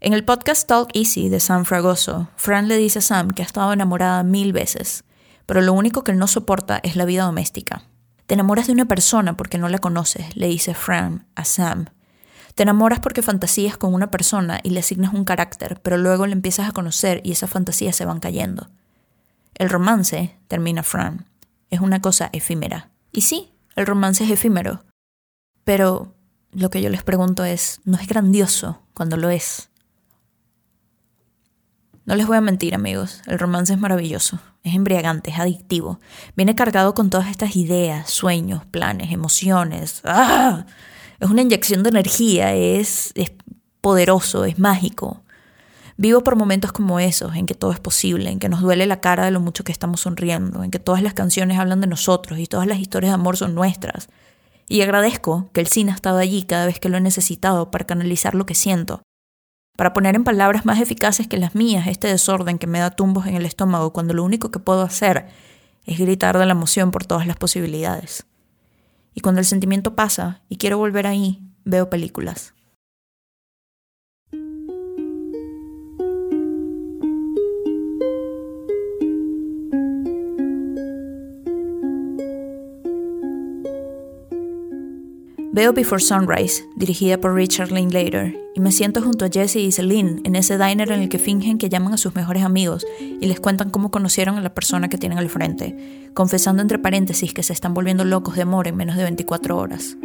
En 0.01 0.13
el 0.13 0.25
podcast 0.25 0.67
Talk 0.67 0.89
Easy 0.95 1.29
de 1.29 1.39
Sam 1.39 1.63
Fragoso, 1.63 2.27
Fran 2.37 2.67
le 2.67 2.77
dice 2.77 2.99
a 2.99 3.01
Sam 3.03 3.29
que 3.29 3.43
ha 3.43 3.45
estado 3.45 3.71
enamorada 3.71 4.23
mil 4.23 4.51
veces, 4.51 5.03
pero 5.45 5.61
lo 5.61 5.73
único 5.73 6.03
que 6.03 6.11
él 6.11 6.17
no 6.17 6.25
soporta 6.25 6.79
es 6.81 6.95
la 6.95 7.05
vida 7.05 7.25
doméstica. 7.25 7.83
Te 8.25 8.33
enamoras 8.33 8.65
de 8.65 8.73
una 8.73 8.85
persona 8.85 9.37
porque 9.37 9.59
no 9.59 9.69
la 9.69 9.77
conoces, 9.77 10.35
le 10.35 10.47
dice 10.47 10.73
Fran 10.73 11.27
a 11.35 11.45
Sam. 11.45 11.85
Te 12.55 12.63
enamoras 12.63 12.99
porque 12.99 13.21
fantasías 13.21 13.77
con 13.77 13.93
una 13.93 14.09
persona 14.09 14.59
y 14.63 14.71
le 14.71 14.79
asignas 14.79 15.13
un 15.13 15.23
carácter, 15.23 15.79
pero 15.81 15.97
luego 15.97 16.25
le 16.25 16.33
empiezas 16.33 16.67
a 16.67 16.71
conocer 16.71 17.21
y 17.23 17.31
esas 17.31 17.51
fantasías 17.51 17.95
se 17.95 18.05
van 18.05 18.19
cayendo. 18.19 18.69
El 19.53 19.69
romance, 19.69 20.35
termina 20.47 20.81
Fran, 20.81 21.27
es 21.69 21.79
una 21.79 22.01
cosa 22.01 22.29
efímera. 22.33 22.89
Y 23.11 23.21
sí, 23.21 23.53
el 23.75 23.85
romance 23.85 24.23
es 24.23 24.31
efímero. 24.31 24.83
Pero 25.63 26.15
lo 26.51 26.69
que 26.69 26.81
yo 26.81 26.89
les 26.89 27.03
pregunto 27.03 27.43
es, 27.43 27.81
¿no 27.85 27.97
es 27.97 28.07
grandioso 28.07 28.81
cuando 28.93 29.17
lo 29.17 29.29
es? 29.29 29.69
No 32.05 32.15
les 32.15 32.25
voy 32.25 32.37
a 32.37 32.41
mentir, 32.41 32.73
amigos, 32.73 33.21
el 33.27 33.37
romance 33.37 33.73
es 33.73 33.79
maravilloso, 33.79 34.39
es 34.63 34.73
embriagante, 34.73 35.29
es 35.29 35.37
adictivo, 35.37 35.99
viene 36.35 36.55
cargado 36.55 36.95
con 36.95 37.11
todas 37.11 37.27
estas 37.29 37.55
ideas, 37.55 38.09
sueños, 38.09 38.65
planes, 38.65 39.11
emociones. 39.11 40.01
¡Ah! 40.03 40.65
Es 41.19 41.29
una 41.29 41.43
inyección 41.43 41.83
de 41.83 41.89
energía, 41.89 42.55
es, 42.55 43.11
es 43.13 43.31
poderoso, 43.81 44.45
es 44.45 44.57
mágico. 44.57 45.21
Vivo 45.97 46.23
por 46.23 46.35
momentos 46.35 46.71
como 46.71 46.99
esos, 46.99 47.35
en 47.35 47.45
que 47.45 47.53
todo 47.53 47.73
es 47.73 47.79
posible, 47.79 48.31
en 48.31 48.39
que 48.39 48.49
nos 48.49 48.61
duele 48.61 48.85
la 48.85 49.01
cara 49.01 49.25
de 49.25 49.31
lo 49.31 49.41
mucho 49.41 49.63
que 49.63 49.71
estamos 49.71 50.01
sonriendo, 50.01 50.63
en 50.63 50.71
que 50.71 50.79
todas 50.79 51.03
las 51.03 51.13
canciones 51.13 51.59
hablan 51.59 51.81
de 51.81 51.87
nosotros 51.87 52.39
y 52.39 52.47
todas 52.47 52.65
las 52.65 52.79
historias 52.79 53.11
de 53.11 53.15
amor 53.15 53.37
son 53.37 53.53
nuestras, 53.53 54.09
y 54.69 54.81
agradezco 54.81 55.49
que 55.51 55.61
el 55.61 55.67
cine 55.67 55.91
ha 55.91 55.95
estado 55.95 56.19
allí 56.19 56.43
cada 56.43 56.67
vez 56.67 56.79
que 56.79 56.87
lo 56.87 56.97
he 56.97 57.01
necesitado 57.01 57.71
para 57.71 57.85
canalizar 57.85 58.35
lo 58.35 58.45
que 58.45 58.55
siento, 58.55 59.01
para 59.75 59.93
poner 59.93 60.15
en 60.15 60.23
palabras 60.23 60.65
más 60.65 60.79
eficaces 60.79 61.27
que 61.27 61.37
las 61.37 61.55
mías 61.55 61.87
este 61.87 62.07
desorden 62.07 62.59
que 62.59 62.67
me 62.67 62.79
da 62.79 62.91
tumbos 62.91 63.25
en 63.25 63.35
el 63.35 63.45
estómago 63.45 63.91
cuando 63.91 64.13
lo 64.13 64.23
único 64.23 64.51
que 64.51 64.59
puedo 64.59 64.83
hacer 64.83 65.27
es 65.85 65.97
gritar 65.97 66.37
de 66.37 66.45
la 66.45 66.51
emoción 66.51 66.91
por 66.91 67.05
todas 67.05 67.25
las 67.25 67.35
posibilidades. 67.35 68.27
Y 69.15 69.21
cuando 69.21 69.39
el 69.39 69.45
sentimiento 69.45 69.95
pasa 69.95 70.43
y 70.49 70.57
quiero 70.57 70.77
volver 70.77 71.07
ahí, 71.07 71.41
veo 71.65 71.89
películas. 71.89 72.53
Veo 85.51 85.73
Before 85.73 85.99
Sunrise, 85.99 86.63
dirigida 86.75 87.19
por 87.19 87.33
Richard 87.33 87.71
Linklater, 87.71 88.39
y 88.53 88.59
me 88.59 88.71
siento 88.71 89.01
junto 89.01 89.25
a 89.25 89.29
Jesse 89.29 89.55
y 89.55 89.71
Celine 89.71 90.21
en 90.23 90.35
ese 90.35 90.59
diner 90.59 90.91
en 90.91 91.01
el 91.01 91.09
que 91.09 91.17
fingen 91.17 91.57
que 91.57 91.69
llaman 91.69 91.91
a 91.91 91.97
sus 91.97 92.13
mejores 92.13 92.43
amigos 92.43 92.85
y 92.99 93.25
les 93.25 93.39
cuentan 93.39 93.71
cómo 93.71 93.89
conocieron 93.89 94.37
a 94.37 94.41
la 94.41 94.53
persona 94.53 94.89
que 94.89 94.99
tienen 94.99 95.17
al 95.17 95.27
frente, 95.27 96.11
confesando 96.13 96.61
entre 96.61 96.77
paréntesis 96.77 97.33
que 97.33 97.41
se 97.41 97.53
están 97.53 97.73
volviendo 97.73 98.05
locos 98.05 98.35
de 98.35 98.43
amor 98.43 98.67
en 98.67 98.75
menos 98.75 98.95
de 98.95 99.03
24 99.03 99.57
horas. 99.57 99.97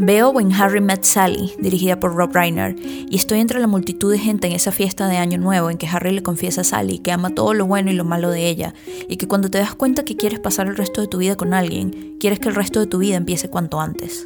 Veo 0.00 0.30
When 0.30 0.52
Harry 0.52 0.80
Met 0.80 1.02
Sally, 1.02 1.52
dirigida 1.58 1.98
por 1.98 2.14
Rob 2.14 2.32
Reiner, 2.32 2.76
y 2.78 3.16
estoy 3.16 3.40
entre 3.40 3.58
la 3.58 3.66
multitud 3.66 4.12
de 4.12 4.18
gente 4.20 4.46
en 4.46 4.52
esa 4.52 4.70
fiesta 4.70 5.08
de 5.08 5.16
Año 5.16 5.38
Nuevo 5.38 5.70
en 5.70 5.76
que 5.76 5.88
Harry 5.88 6.12
le 6.12 6.22
confiesa 6.22 6.60
a 6.60 6.64
Sally 6.64 7.00
que 7.00 7.10
ama 7.10 7.34
todo 7.34 7.52
lo 7.52 7.66
bueno 7.66 7.90
y 7.90 7.94
lo 7.94 8.04
malo 8.04 8.30
de 8.30 8.48
ella, 8.48 8.74
y 9.08 9.16
que 9.16 9.26
cuando 9.26 9.50
te 9.50 9.58
das 9.58 9.74
cuenta 9.74 10.04
que 10.04 10.16
quieres 10.16 10.38
pasar 10.38 10.68
el 10.68 10.76
resto 10.76 11.00
de 11.00 11.08
tu 11.08 11.18
vida 11.18 11.34
con 11.34 11.52
alguien, 11.52 12.16
quieres 12.20 12.38
que 12.38 12.48
el 12.48 12.54
resto 12.54 12.78
de 12.78 12.86
tu 12.86 12.98
vida 12.98 13.16
empiece 13.16 13.50
cuanto 13.50 13.80
antes. 13.80 14.24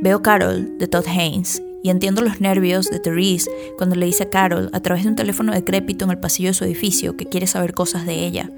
Veo 0.00 0.20
Carol, 0.20 0.78
de 0.78 0.88
Todd 0.88 1.06
Haynes, 1.06 1.62
y 1.84 1.90
entiendo 1.90 2.22
los 2.22 2.40
nervios 2.40 2.90
de 2.90 2.98
Therese 2.98 3.48
cuando 3.78 3.94
le 3.94 4.06
dice 4.06 4.24
a 4.24 4.30
Carol, 4.30 4.68
a 4.72 4.80
través 4.80 5.04
de 5.04 5.10
un 5.10 5.16
teléfono 5.16 5.52
decrépito 5.52 6.06
en 6.06 6.10
el 6.10 6.18
pasillo 6.18 6.48
de 6.48 6.54
su 6.54 6.64
edificio, 6.64 7.16
que 7.16 7.26
quiere 7.26 7.46
saber 7.46 7.72
cosas 7.72 8.04
de 8.04 8.26
ella. 8.26 8.50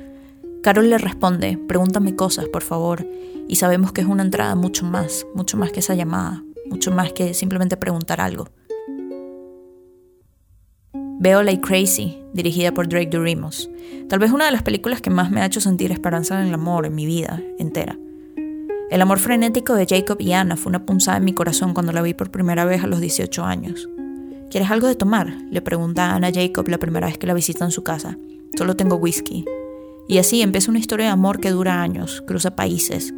Carol 0.64 0.88
le 0.88 0.96
responde, 0.96 1.58
pregúntame 1.68 2.16
cosas, 2.16 2.48
por 2.48 2.62
favor, 2.62 3.06
y 3.48 3.56
sabemos 3.56 3.92
que 3.92 4.00
es 4.00 4.06
una 4.06 4.22
entrada 4.22 4.54
mucho 4.54 4.86
más, 4.86 5.26
mucho 5.34 5.58
más 5.58 5.70
que 5.72 5.80
esa 5.80 5.94
llamada, 5.94 6.42
mucho 6.70 6.90
más 6.90 7.12
que 7.12 7.34
simplemente 7.34 7.76
preguntar 7.76 8.22
algo. 8.22 8.48
Veo 11.20 11.42
Like 11.42 11.60
Crazy, 11.60 12.18
dirigida 12.32 12.72
por 12.72 12.88
Drake 12.88 13.10
Doremus, 13.10 13.68
tal 14.08 14.20
vez 14.20 14.32
una 14.32 14.46
de 14.46 14.52
las 14.52 14.62
películas 14.62 15.02
que 15.02 15.10
más 15.10 15.30
me 15.30 15.42
ha 15.42 15.46
hecho 15.46 15.60
sentir 15.60 15.92
esperanza 15.92 16.40
en 16.40 16.48
el 16.48 16.54
amor 16.54 16.86
en 16.86 16.94
mi 16.94 17.04
vida 17.04 17.42
entera. 17.58 17.98
El 18.90 19.02
amor 19.02 19.18
frenético 19.18 19.74
de 19.74 19.84
Jacob 19.86 20.16
y 20.18 20.32
Anna 20.32 20.56
fue 20.56 20.70
una 20.70 20.86
punzada 20.86 21.18
en 21.18 21.24
mi 21.26 21.34
corazón 21.34 21.74
cuando 21.74 21.92
la 21.92 22.00
vi 22.00 22.14
por 22.14 22.30
primera 22.30 22.64
vez 22.64 22.82
a 22.82 22.86
los 22.86 23.02
18 23.02 23.44
años. 23.44 23.86
¿Quieres 24.50 24.70
algo 24.70 24.86
de 24.86 24.94
tomar? 24.94 25.30
Le 25.50 25.60
pregunta 25.60 26.14
Anna 26.14 26.30
Jacob 26.32 26.66
la 26.68 26.78
primera 26.78 27.06
vez 27.08 27.18
que 27.18 27.26
la 27.26 27.34
visita 27.34 27.66
en 27.66 27.70
su 27.70 27.84
casa. 27.84 28.16
Solo 28.56 28.76
tengo 28.76 28.96
whisky. 28.96 29.44
Y 30.08 30.18
así 30.18 30.42
empieza 30.42 30.70
una 30.70 30.78
historia 30.78 31.06
de 31.06 31.12
amor 31.12 31.40
que 31.40 31.50
dura 31.50 31.82
años, 31.82 32.22
cruza 32.26 32.54
países, 32.56 33.14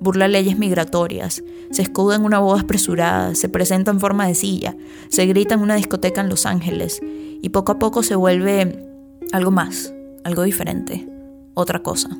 burla 0.00 0.28
leyes 0.28 0.58
migratorias, 0.58 1.42
se 1.70 1.82
escuda 1.82 2.16
en 2.16 2.24
una 2.24 2.38
boda 2.38 2.62
apresurada, 2.62 3.34
se 3.34 3.48
presenta 3.48 3.90
en 3.90 4.00
forma 4.00 4.26
de 4.26 4.34
silla, 4.34 4.76
se 5.08 5.26
grita 5.26 5.54
en 5.54 5.60
una 5.60 5.76
discoteca 5.76 6.20
en 6.20 6.28
Los 6.30 6.46
Ángeles 6.46 7.00
y 7.02 7.48
poco 7.50 7.72
a 7.72 7.78
poco 7.78 8.02
se 8.02 8.14
vuelve 8.14 8.86
algo 9.32 9.50
más, 9.50 9.92
algo 10.24 10.42
diferente, 10.42 11.06
otra 11.54 11.82
cosa. 11.82 12.10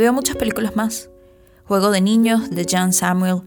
veo 0.00 0.12
muchas 0.12 0.36
películas 0.36 0.74
más. 0.74 1.10
Juego 1.64 1.90
de 1.90 2.00
Niños 2.00 2.50
de 2.50 2.66
Jan 2.68 2.92
Samuel, 2.92 3.42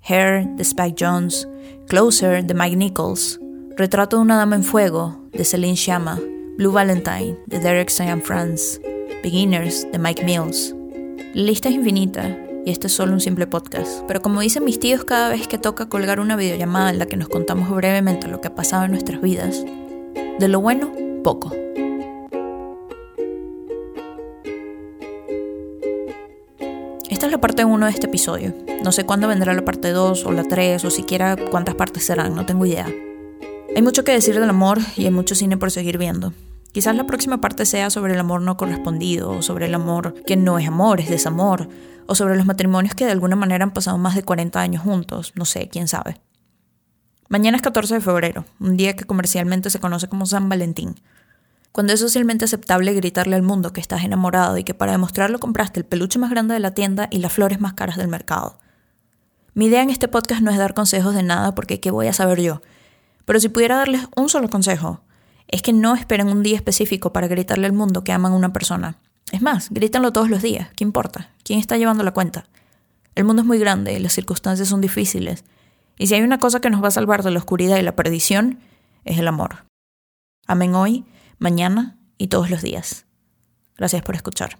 Hair 0.00 0.48
de 0.56 0.62
Spike 0.62 0.96
Jones, 0.98 1.46
Closer 1.86 2.44
de 2.44 2.54
Mike 2.54 2.76
Nichols, 2.76 3.38
Retrato 3.76 4.16
de 4.16 4.22
una 4.22 4.36
dama 4.36 4.56
en 4.56 4.64
fuego 4.64 5.16
de 5.32 5.46
Celine 5.46 5.76
Sciamma, 5.76 6.20
Blue 6.58 6.72
Valentine 6.72 7.38
de 7.46 7.58
Derek 7.58 7.88
St. 7.88 8.20
France, 8.20 8.78
Beginners 9.22 9.90
de 9.90 9.98
Mike 9.98 10.24
Mills. 10.24 10.74
La 11.32 11.42
lista 11.42 11.70
es 11.70 11.76
infinita 11.76 12.36
y 12.66 12.70
este 12.70 12.88
es 12.88 12.92
solo 12.92 13.14
un 13.14 13.20
simple 13.20 13.46
podcast, 13.46 14.02
pero 14.06 14.20
como 14.20 14.42
dicen 14.42 14.64
mis 14.64 14.78
tíos 14.78 15.04
cada 15.04 15.30
vez 15.30 15.48
que 15.48 15.56
toca 15.56 15.88
colgar 15.88 16.20
una 16.20 16.36
videollamada 16.36 16.90
en 16.90 16.98
la 16.98 17.06
que 17.06 17.16
nos 17.16 17.30
contamos 17.30 17.70
brevemente 17.70 18.28
lo 18.28 18.42
que 18.42 18.48
ha 18.48 18.54
pasado 18.54 18.84
en 18.84 18.90
nuestras 18.90 19.22
vidas, 19.22 19.64
de 20.38 20.48
lo 20.48 20.60
bueno, 20.60 20.92
poco. 21.24 21.50
Esta 27.08 27.26
es 27.26 27.32
la 27.32 27.40
parte 27.40 27.64
1 27.64 27.86
de 27.86 27.90
este 27.90 28.06
episodio. 28.06 28.54
No 28.84 28.92
sé 28.92 29.06
cuándo 29.06 29.28
vendrá 29.28 29.54
la 29.54 29.64
parte 29.64 29.92
2 29.92 30.26
o 30.26 30.32
la 30.32 30.42
3 30.42 30.84
o 30.84 30.90
siquiera 30.90 31.36
cuántas 31.50 31.74
partes 31.74 32.04
serán, 32.04 32.34
no 32.34 32.44
tengo 32.44 32.66
idea. 32.66 32.86
Hay 33.74 33.80
mucho 33.80 34.04
que 34.04 34.12
decir 34.12 34.38
del 34.38 34.50
amor 34.50 34.80
y 34.96 35.06
hay 35.06 35.10
mucho 35.10 35.34
cine 35.34 35.56
por 35.56 35.70
seguir 35.70 35.96
viendo. 35.96 36.34
Quizás 36.72 36.94
la 36.94 37.06
próxima 37.06 37.40
parte 37.40 37.64
sea 37.64 37.88
sobre 37.88 38.12
el 38.12 38.20
amor 38.20 38.42
no 38.42 38.58
correspondido, 38.58 39.30
o 39.30 39.40
sobre 39.40 39.64
el 39.64 39.74
amor 39.74 40.14
que 40.26 40.36
no 40.36 40.58
es 40.58 40.68
amor, 40.68 41.00
es 41.00 41.08
desamor, 41.08 41.68
o 42.06 42.14
sobre 42.14 42.36
los 42.36 42.44
matrimonios 42.44 42.94
que 42.94 43.06
de 43.06 43.12
alguna 43.12 43.34
manera 43.34 43.64
han 43.64 43.72
pasado 43.72 43.96
más 43.96 44.14
de 44.14 44.24
40 44.24 44.60
años 44.60 44.82
juntos, 44.82 45.32
no 45.36 45.46
sé, 45.46 45.70
quién 45.70 45.88
sabe. 45.88 46.20
Mañana 47.30 47.56
es 47.56 47.62
14 47.62 47.94
de 47.94 48.00
febrero, 48.02 48.44
un 48.60 48.76
día 48.76 48.94
que 48.94 49.04
comercialmente 49.04 49.70
se 49.70 49.80
conoce 49.80 50.06
como 50.06 50.26
San 50.26 50.50
Valentín. 50.50 50.96
Cuando 51.72 51.94
es 51.94 52.00
socialmente 52.00 52.44
aceptable 52.44 52.92
gritarle 52.92 53.36
al 53.36 53.42
mundo 53.42 53.72
que 53.72 53.80
estás 53.80 54.04
enamorado 54.04 54.58
y 54.58 54.64
que 54.64 54.74
para 54.74 54.92
demostrarlo 54.92 55.38
compraste 55.40 55.80
el 55.80 55.86
peluche 55.86 56.18
más 56.18 56.30
grande 56.30 56.52
de 56.52 56.60
la 56.60 56.74
tienda 56.74 57.08
y 57.10 57.20
las 57.20 57.32
flores 57.32 57.58
más 57.58 57.72
caras 57.72 57.96
del 57.96 58.08
mercado. 58.08 58.58
Mi 59.54 59.66
idea 59.66 59.82
en 59.82 59.88
este 59.88 60.08
podcast 60.08 60.42
no 60.42 60.50
es 60.50 60.58
dar 60.58 60.74
consejos 60.74 61.14
de 61.14 61.22
nada 61.22 61.54
porque 61.54 61.80
¿qué 61.80 61.90
voy 61.90 62.06
a 62.06 62.12
saber 62.12 62.42
yo? 62.42 62.60
Pero 63.24 63.40
si 63.40 63.48
pudiera 63.48 63.76
darles 63.76 64.08
un 64.16 64.28
solo 64.28 64.48
consejo, 64.48 65.00
es 65.48 65.62
que 65.62 65.72
no 65.72 65.94
esperen 65.94 66.28
un 66.28 66.42
día 66.42 66.56
específico 66.56 67.12
para 67.12 67.28
gritarle 67.28 67.66
al 67.66 67.72
mundo 67.72 68.04
que 68.04 68.12
aman 68.12 68.32
a 68.32 68.36
una 68.36 68.52
persona. 68.52 68.98
Es 69.32 69.42
más, 69.42 69.70
grítanlo 69.70 70.12
todos 70.12 70.28
los 70.28 70.42
días, 70.42 70.68
¿qué 70.76 70.84
importa? 70.84 71.30
¿Quién 71.44 71.58
está 71.58 71.76
llevando 71.76 72.04
la 72.04 72.12
cuenta? 72.12 72.46
El 73.14 73.24
mundo 73.24 73.42
es 73.42 73.46
muy 73.46 73.58
grande 73.58 73.98
las 74.00 74.12
circunstancias 74.12 74.68
son 74.68 74.80
difíciles. 74.80 75.44
Y 75.98 76.06
si 76.06 76.14
hay 76.14 76.22
una 76.22 76.38
cosa 76.38 76.60
que 76.60 76.70
nos 76.70 76.82
va 76.82 76.88
a 76.88 76.92
salvar 76.92 77.22
de 77.22 77.30
la 77.30 77.38
oscuridad 77.38 77.76
y 77.76 77.82
la 77.82 77.94
perdición, 77.94 78.58
es 79.04 79.18
el 79.18 79.28
amor. 79.28 79.64
Amén 80.46 80.74
hoy 80.74 81.04
mañana 81.38 81.98
y 82.18 82.28
todos 82.28 82.50
los 82.50 82.62
días. 82.62 83.04
Gracias 83.76 84.02
por 84.02 84.14
escuchar. 84.14 84.58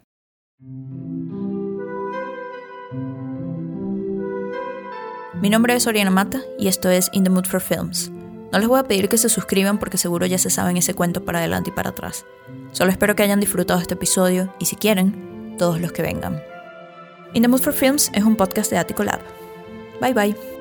Mi 5.40 5.50
nombre 5.50 5.74
es 5.74 5.86
Oriana 5.86 6.10
Mata 6.10 6.40
y 6.58 6.68
esto 6.68 6.90
es 6.90 7.08
In 7.12 7.24
the 7.24 7.30
Mood 7.30 7.46
for 7.46 7.60
Films. 7.60 8.12
No 8.52 8.58
les 8.58 8.68
voy 8.68 8.78
a 8.78 8.84
pedir 8.84 9.08
que 9.08 9.16
se 9.16 9.30
suscriban 9.30 9.78
porque 9.78 9.96
seguro 9.96 10.26
ya 10.26 10.38
se 10.38 10.50
saben 10.50 10.76
ese 10.76 10.94
cuento 10.94 11.24
para 11.24 11.38
adelante 11.38 11.70
y 11.70 11.72
para 11.72 11.90
atrás. 11.90 12.26
Solo 12.72 12.90
espero 12.90 13.16
que 13.16 13.22
hayan 13.22 13.40
disfrutado 13.40 13.80
este 13.80 13.94
episodio 13.94 14.54
y 14.58 14.66
si 14.66 14.76
quieren, 14.76 15.56
todos 15.58 15.80
los 15.80 15.92
que 15.92 16.02
vengan. 16.02 16.42
In 17.32 17.42
the 17.42 17.48
Mood 17.48 17.62
for 17.62 17.72
Films 17.72 18.10
es 18.14 18.24
un 18.24 18.36
podcast 18.36 18.70
de 18.70 18.76
Attico 18.76 19.04
Lab. 19.04 19.20
Bye 20.00 20.12
bye. 20.12 20.51